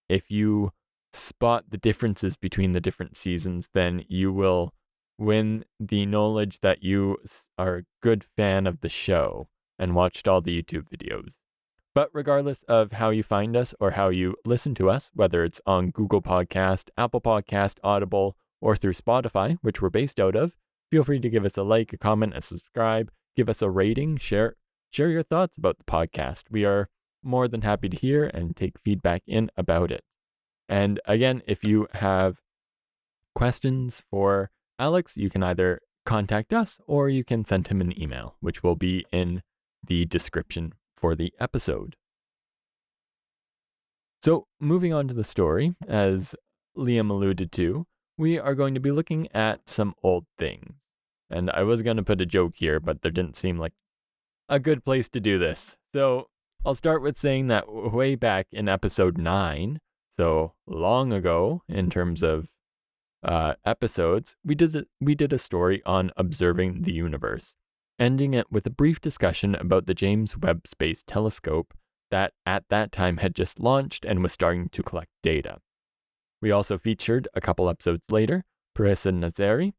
[0.09, 0.73] if you
[1.13, 4.75] spot the differences between the different seasons, then you will
[5.19, 7.17] win the knowledge that you
[7.59, 9.49] are a good fan of the show
[9.79, 11.39] and watched all the YouTube videos.
[11.95, 15.61] But regardless of how you find us or how you listen to us, whether it's
[15.67, 20.55] on Google Podcast, Apple Podcast, Audible, or through Spotify, which we're based out of,
[20.91, 24.17] feel free to give us a like, a comment, a subscribe, give us a rating,
[24.17, 24.57] share
[24.91, 26.45] share your thoughts about the podcast.
[26.51, 26.89] We are
[27.29, 30.03] more than happy to hear and take feedback in about it.
[30.69, 32.39] And again, if you have
[33.35, 38.37] questions for Alex, you can either contact us or you can send him an email,
[38.41, 39.43] which will be in
[39.87, 41.97] the description for the episode.
[44.25, 46.35] So, moving on to the story, as
[46.77, 50.75] Liam alluded to, we are going to be looking at some old things.
[51.31, 53.75] And I was going to put a joke here, but there didn't seem like
[54.49, 55.77] a good place to do this.
[55.95, 56.29] So,
[56.65, 59.81] I'll start with saying that way back in episode 9,
[60.11, 62.51] so long ago in terms of
[63.23, 67.55] uh, episodes, we did, a, we did a story on observing the universe,
[67.99, 71.75] ending it with a brief discussion about the James Webb Space Telescope
[72.11, 75.59] that at that time had just launched and was starting to collect data.
[76.43, 78.45] We also featured a couple episodes later
[78.77, 79.73] Parisa Nazari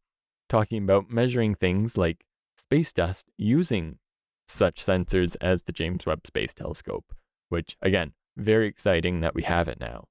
[0.48, 2.26] talking about measuring things like
[2.58, 3.98] space dust using
[4.50, 7.14] such sensors as the James Webb Space Telescope,
[7.50, 10.06] which, again, very exciting that we have it now.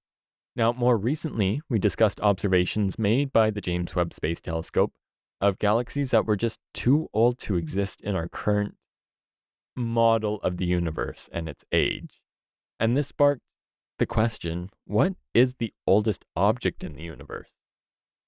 [0.57, 4.93] Now, more recently, we discussed observations made by the James Webb Space Telescope
[5.41, 8.75] of galaxies that were just too old to exist in our current
[9.77, 12.21] model of the universe and its age.
[12.81, 13.43] And this sparked
[13.99, 17.49] the question what is the oldest object in the universe?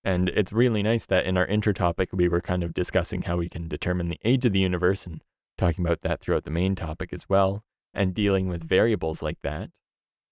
[0.03, 3.37] And it's really nice that in our intro topic, we were kind of discussing how
[3.37, 5.21] we can determine the age of the universe and
[5.61, 7.63] talking about that throughout the main topic as well,
[7.95, 9.71] and dealing with variables like that.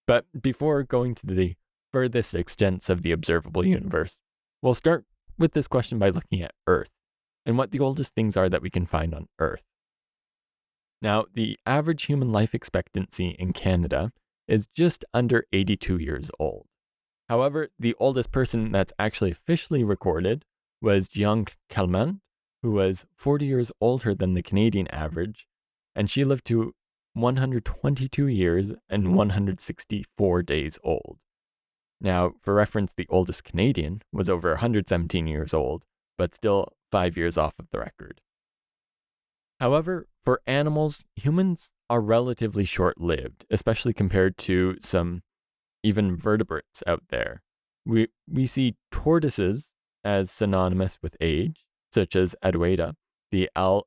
[0.06, 1.54] But before going to the
[1.92, 4.20] furthest extents of the observable universe,
[4.62, 5.04] we'll start
[5.38, 6.94] with this question by looking at Earth
[7.46, 9.64] and what the oldest things are that we can find on Earth.
[11.00, 14.12] Now, the average human life expectancy in Canada
[14.48, 16.66] is just under 82 years old.
[17.28, 20.44] However, the oldest person that's actually officially recorded
[20.80, 22.20] was Jeanne Calment,
[22.62, 25.46] who was 40 years older than the Canadian average,
[25.94, 26.74] and she lived to
[27.14, 29.14] 122 years and hmm.
[29.14, 31.18] 164 days old.
[32.00, 35.84] Now, for reference, the oldest Canadian was over 117 years old,
[36.16, 38.20] but still five years off of the record.
[39.58, 45.22] However, for animals, humans are relatively short lived, especially compared to some
[45.82, 47.42] even vertebrates out there.
[47.84, 49.70] We, we see tortoises
[50.04, 52.94] as synonymous with age, such as Adwaita,
[53.30, 53.86] the Al-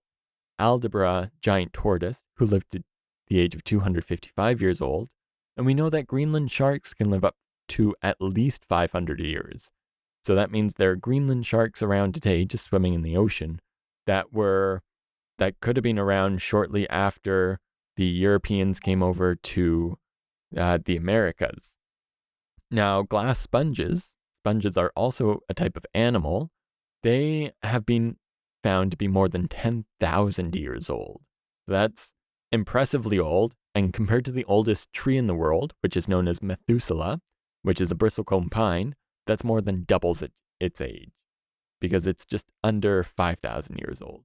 [0.60, 2.84] Aldabra giant tortoise, who lived to
[3.28, 5.10] the age of 255 years old.
[5.58, 7.36] And we know that Greenland sharks can live up
[7.70, 9.70] to at least 500 years.
[10.24, 13.60] So that means there are Greenland sharks around today just swimming in the ocean
[14.06, 14.82] that were
[15.38, 17.60] that could have been around shortly after
[17.96, 19.98] the Europeans came over to
[20.56, 21.76] uh, the Americas.
[22.70, 26.52] Now, glass sponges, sponges are also a type of animal.
[27.04, 28.18] They have been
[28.64, 31.22] found to be more than 10,000 years old.
[31.68, 32.14] That's
[32.52, 36.44] impressively old, and compared to the oldest tree in the world, which is known as
[36.44, 37.20] Methuselah,
[37.64, 38.96] which is a bristlecone pine,
[39.26, 41.12] that's more than doubles it, its age
[41.82, 44.24] because it's just under 5,000 years old.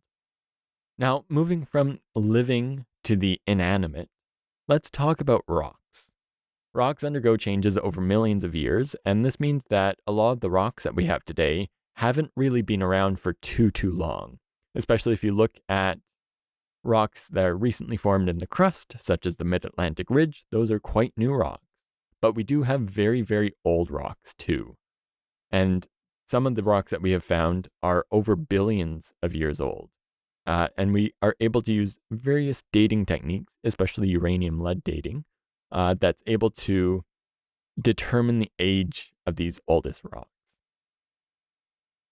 [0.99, 4.11] Now, moving from living to the inanimate,
[4.69, 6.13] let's talk about rocks.
[6.73, 10.51] Rocks undergo changes over millions of years, and this means that a lot of the
[10.51, 14.39] rocks that we have today haven't really been around for too, too long,
[14.75, 15.99] especially if you look at
[16.85, 20.71] rocks that are recently formed in the crust, such as the Mid Atlantic Ridge, those
[20.71, 21.67] are quite new rocks.
[22.21, 24.77] But we do have very, very old rocks too.
[25.51, 25.87] And
[26.27, 29.91] some of the rocks that we have found are over billions of years old.
[30.47, 35.25] Uh, and we are able to use various dating techniques, especially uranium lead dating,
[35.73, 37.05] uh, that's able to
[37.81, 40.36] determine the age of these oldest rocks.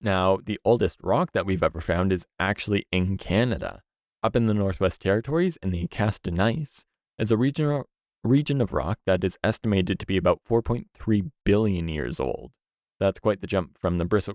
[0.05, 3.81] Now, the oldest rock that we've ever found is actually in Canada,
[4.23, 6.85] up in the Northwest Territories in the Acasta Gneiss,
[7.19, 7.87] is a regional,
[8.23, 12.53] region of rock that is estimated to be about 4.3 billion years old.
[13.01, 14.35] That's quite the jump from the bristle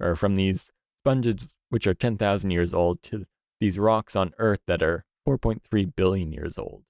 [0.00, 0.70] or from these
[1.02, 3.26] sponges which are 10,000 years old to
[3.60, 6.84] these rocks on Earth that are 4.3 billion years old.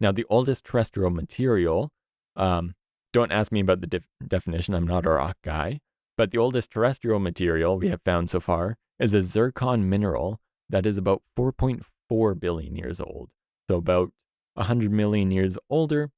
[0.00, 1.90] Now, the oldest terrestrial material,
[2.36, 2.74] um,
[3.12, 5.80] don't ask me about the def- definition, I'm not a rock guy,
[6.20, 10.84] but the oldest terrestrial material we have found so far is a zircon mineral that
[10.84, 13.30] is about 4.4 billion years old.
[13.70, 14.10] So, about
[14.52, 16.10] 100 million years older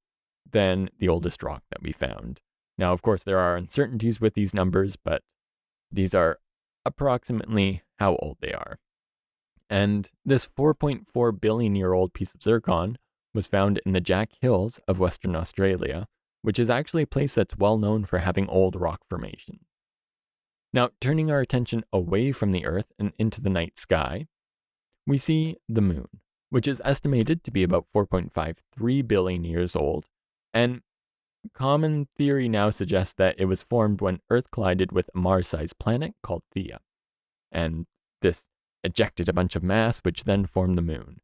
[0.51, 2.41] than the oldest rock that we found.
[2.77, 5.23] Now, of course, there are uncertainties with these numbers, but
[5.93, 6.41] these are
[6.85, 8.81] approximately how old they are.
[9.71, 12.99] And this 4.4 billion year old piece of zircon
[13.35, 16.09] was found in the Jack Hills of Western Australia,
[16.41, 19.61] which is actually a place that's well known for having old rock formations.
[20.73, 24.27] Now, turning our attention away from the Earth and into the night sky,
[25.07, 26.09] we see the Moon,
[26.51, 30.07] which is estimated to be about 4.53 billion years old.
[30.55, 30.81] And
[31.53, 35.79] common theory now suggests that it was formed when Earth collided with a Mars sized
[35.79, 36.79] planet called Theia.
[37.51, 37.87] And
[38.23, 38.47] this
[38.83, 41.21] ejected a bunch of mass, which then formed the Moon.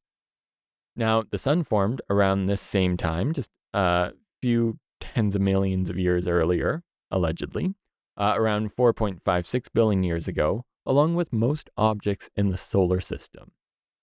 [0.94, 5.98] Now, the Sun formed around this same time, just a few tens of millions of
[5.98, 7.74] years earlier, allegedly,
[8.18, 13.52] uh, around 4.56 billion years ago, along with most objects in the solar system.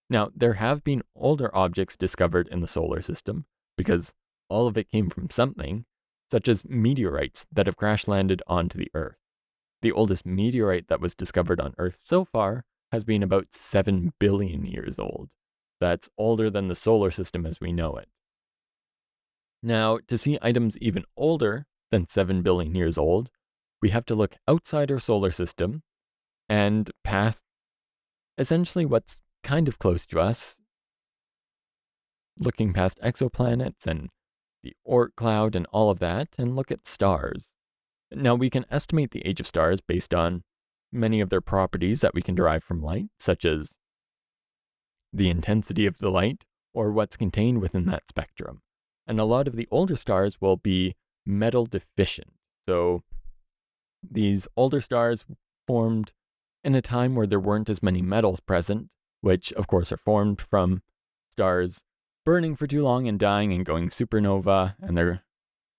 [0.09, 3.45] Now, there have been older objects discovered in the solar system
[3.77, 4.13] because
[4.49, 5.85] all of it came from something,
[6.31, 9.17] such as meteorites that have crash landed onto the Earth.
[9.81, 14.65] The oldest meteorite that was discovered on Earth so far has been about 7 billion
[14.65, 15.29] years old.
[15.81, 18.07] That's older than the solar system as we know it.
[19.61, 23.29] Now, to see items even older than 7 billion years old,
[23.85, 25.83] we have to look outside our solar system
[26.49, 27.43] and past
[28.35, 30.57] essentially what's kind of close to us,
[32.39, 34.09] looking past exoplanets and
[34.63, 37.53] the Oort cloud and all of that, and look at stars.
[38.11, 40.41] Now, we can estimate the age of stars based on
[40.91, 43.75] many of their properties that we can derive from light, such as
[45.13, 48.63] the intensity of the light or what's contained within that spectrum.
[49.05, 52.33] And a lot of the older stars will be metal deficient.
[52.67, 53.03] So
[54.11, 55.25] these older stars
[55.67, 56.13] formed
[56.63, 58.89] in a time where there weren't as many metals present,
[59.21, 60.81] which of course are formed from
[61.31, 61.83] stars
[62.25, 65.23] burning for too long and dying and going supernova, and their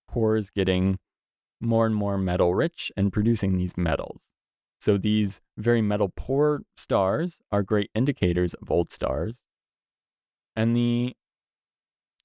[0.09, 0.99] cores getting
[1.61, 4.31] more and more metal rich and producing these metals.
[4.79, 9.43] So these very metal poor stars are great indicators of old stars.
[10.55, 11.14] And the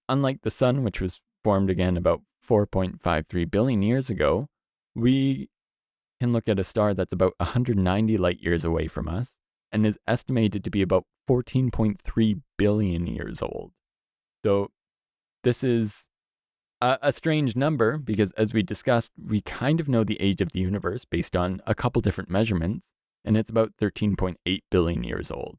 [0.08, 4.48] unlike the sun, which was formed again about 4.53 billion years ago,
[4.94, 5.50] we
[6.22, 9.34] can look at a star that's about 190 light years away from us
[9.72, 13.72] and is estimated to be about 14.3 billion years old.
[14.46, 14.70] So
[15.44, 16.10] this is
[16.80, 20.52] a, a, strange number because, as we discussed, we kind of know the age of
[20.52, 22.94] the universe based on a couple different measurements,
[23.26, 25.58] and it's about 13.8 billion years old.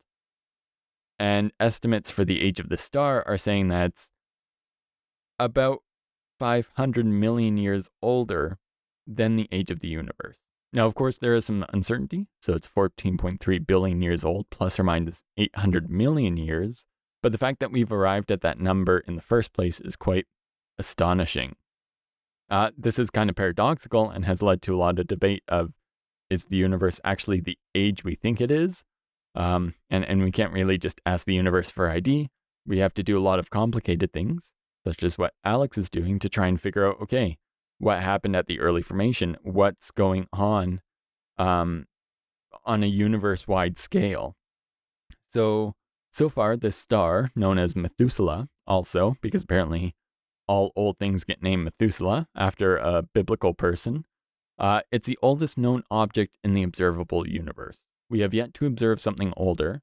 [1.19, 4.13] And estimates for the age of the star are saying that's
[5.41, 5.81] about
[6.39, 8.59] 500 million years older
[9.09, 10.39] than the age of the universe.
[10.73, 12.29] Now, of course, there is some uncertainty.
[12.41, 16.87] So it's 14.3 billion years old, plus or minus 800 million years.
[17.23, 20.27] But the fact that we've arrived at that number in the first place is quite
[20.79, 21.57] astonishing.
[22.51, 25.73] Uh, this is kind of paradoxical and has led to a lot of debate of
[26.29, 28.85] is the universe actually the age we think it is?
[29.35, 32.31] Um, and, and we can't really just ask the universe for ID.
[32.67, 34.53] We have to do a lot of complicated things,
[34.87, 37.39] such as what Alex is doing to try and figure out okay,
[37.83, 40.81] what happened at the early formation, what's going on
[41.37, 41.85] um,
[42.65, 44.37] on a universe wide scale.
[45.27, 45.75] So,
[46.13, 49.97] so far, this star, known as Methuselah, also, because apparently
[50.47, 54.05] all old things get named Methuselah after a biblical person,
[54.61, 57.83] uh, it's the oldest known object in the observable universe.
[58.09, 59.83] We have yet to observe something older,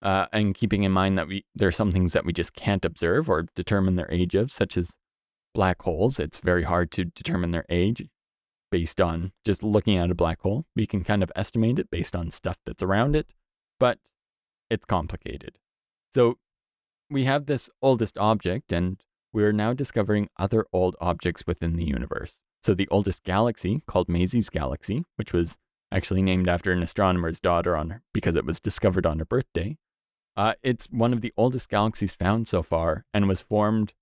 [0.00, 2.86] uh, and keeping in mind that we there are some things that we just can't
[2.86, 4.96] observe or determine their age of, such as
[5.54, 8.06] black holes, it's very hard to determine their age
[8.70, 10.66] based on just looking at a black hole.
[10.74, 13.32] We can kind of estimate it based on stuff that's around it,
[13.78, 13.98] but
[14.68, 15.58] it's complicated.
[16.12, 16.38] So
[17.08, 19.00] we have this oldest object, and
[19.32, 22.42] we are now discovering other old objects within the universe.
[22.62, 25.58] So the oldest galaxy, called Maisie's Galaxy, which was
[25.92, 29.76] actually named after an astronomer's daughter on her because it was discovered on her birthday.
[30.36, 33.92] Uh, it's one of the oldest galaxies found so far and was formed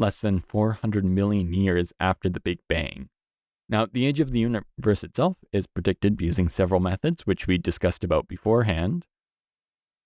[0.00, 3.08] less than 400 million years after the Big Bang.
[3.68, 8.02] Now, the age of the universe itself is predicted using several methods, which we discussed
[8.02, 9.06] about beforehand.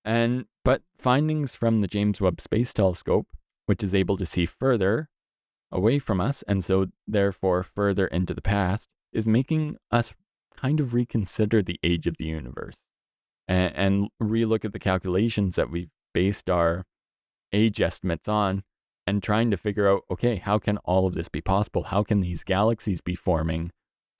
[0.04, 3.28] And but findings from the James Webb Space Telescope,
[3.64, 5.08] which is able to see further
[5.72, 10.12] away from us and so therefore further into the past, is making us
[10.56, 12.82] kind of reconsider the age of the universe
[13.48, 16.84] and, and relook at the calculations that we've based our
[17.52, 18.62] age estimates on
[19.06, 21.84] and trying to figure out okay, how can all of this be possible?
[21.84, 23.70] How can these galaxies be forming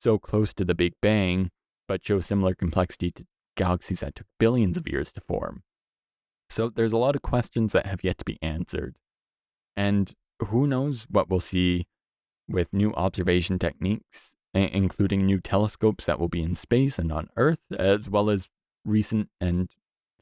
[0.01, 1.51] so close to the Big Bang,
[1.89, 3.25] but show similar complexity to
[3.57, 5.63] galaxies that took billions of years to form?
[6.51, 8.97] So there's a lot of questions that have yet to be answered.
[9.77, 10.13] And
[10.49, 11.87] who knows what we'll see
[12.49, 17.61] with new observation techniques including new telescopes that will be in space and on Earth,
[17.77, 18.49] as well as
[18.85, 19.71] recent and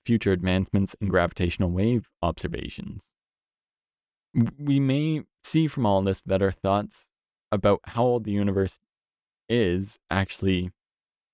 [0.04, 3.12] future advancements in gravitational wave observations.
[4.58, 7.10] We may see from all this that our thoughts
[7.50, 8.80] about how old the universe
[9.48, 10.70] is actually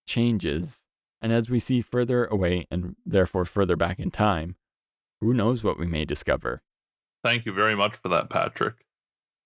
[0.06, 0.84] changes.
[1.20, 4.56] And as we see further away and therefore further back in time,
[5.20, 6.62] who knows what we may discover?
[7.24, 8.84] Thank you very much for that, Patrick.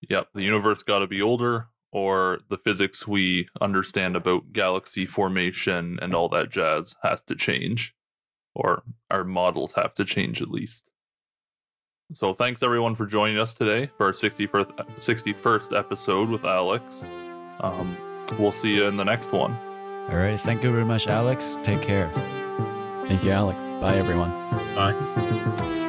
[0.09, 5.97] Yep, the universe got to be older, or the physics we understand about galaxy formation
[6.01, 7.95] and all that jazz has to change,
[8.53, 10.89] or our models have to change at least.
[12.11, 17.05] So, thanks everyone for joining us today for our 61st, 61st episode with Alex.
[17.61, 17.97] Um,
[18.37, 19.53] we'll see you in the next one.
[20.09, 20.39] All right.
[20.39, 21.57] Thank you very much, Alex.
[21.63, 22.09] Take care.
[23.07, 23.57] Thank you, Alex.
[23.81, 24.29] Bye, everyone.
[24.75, 25.79] Bye.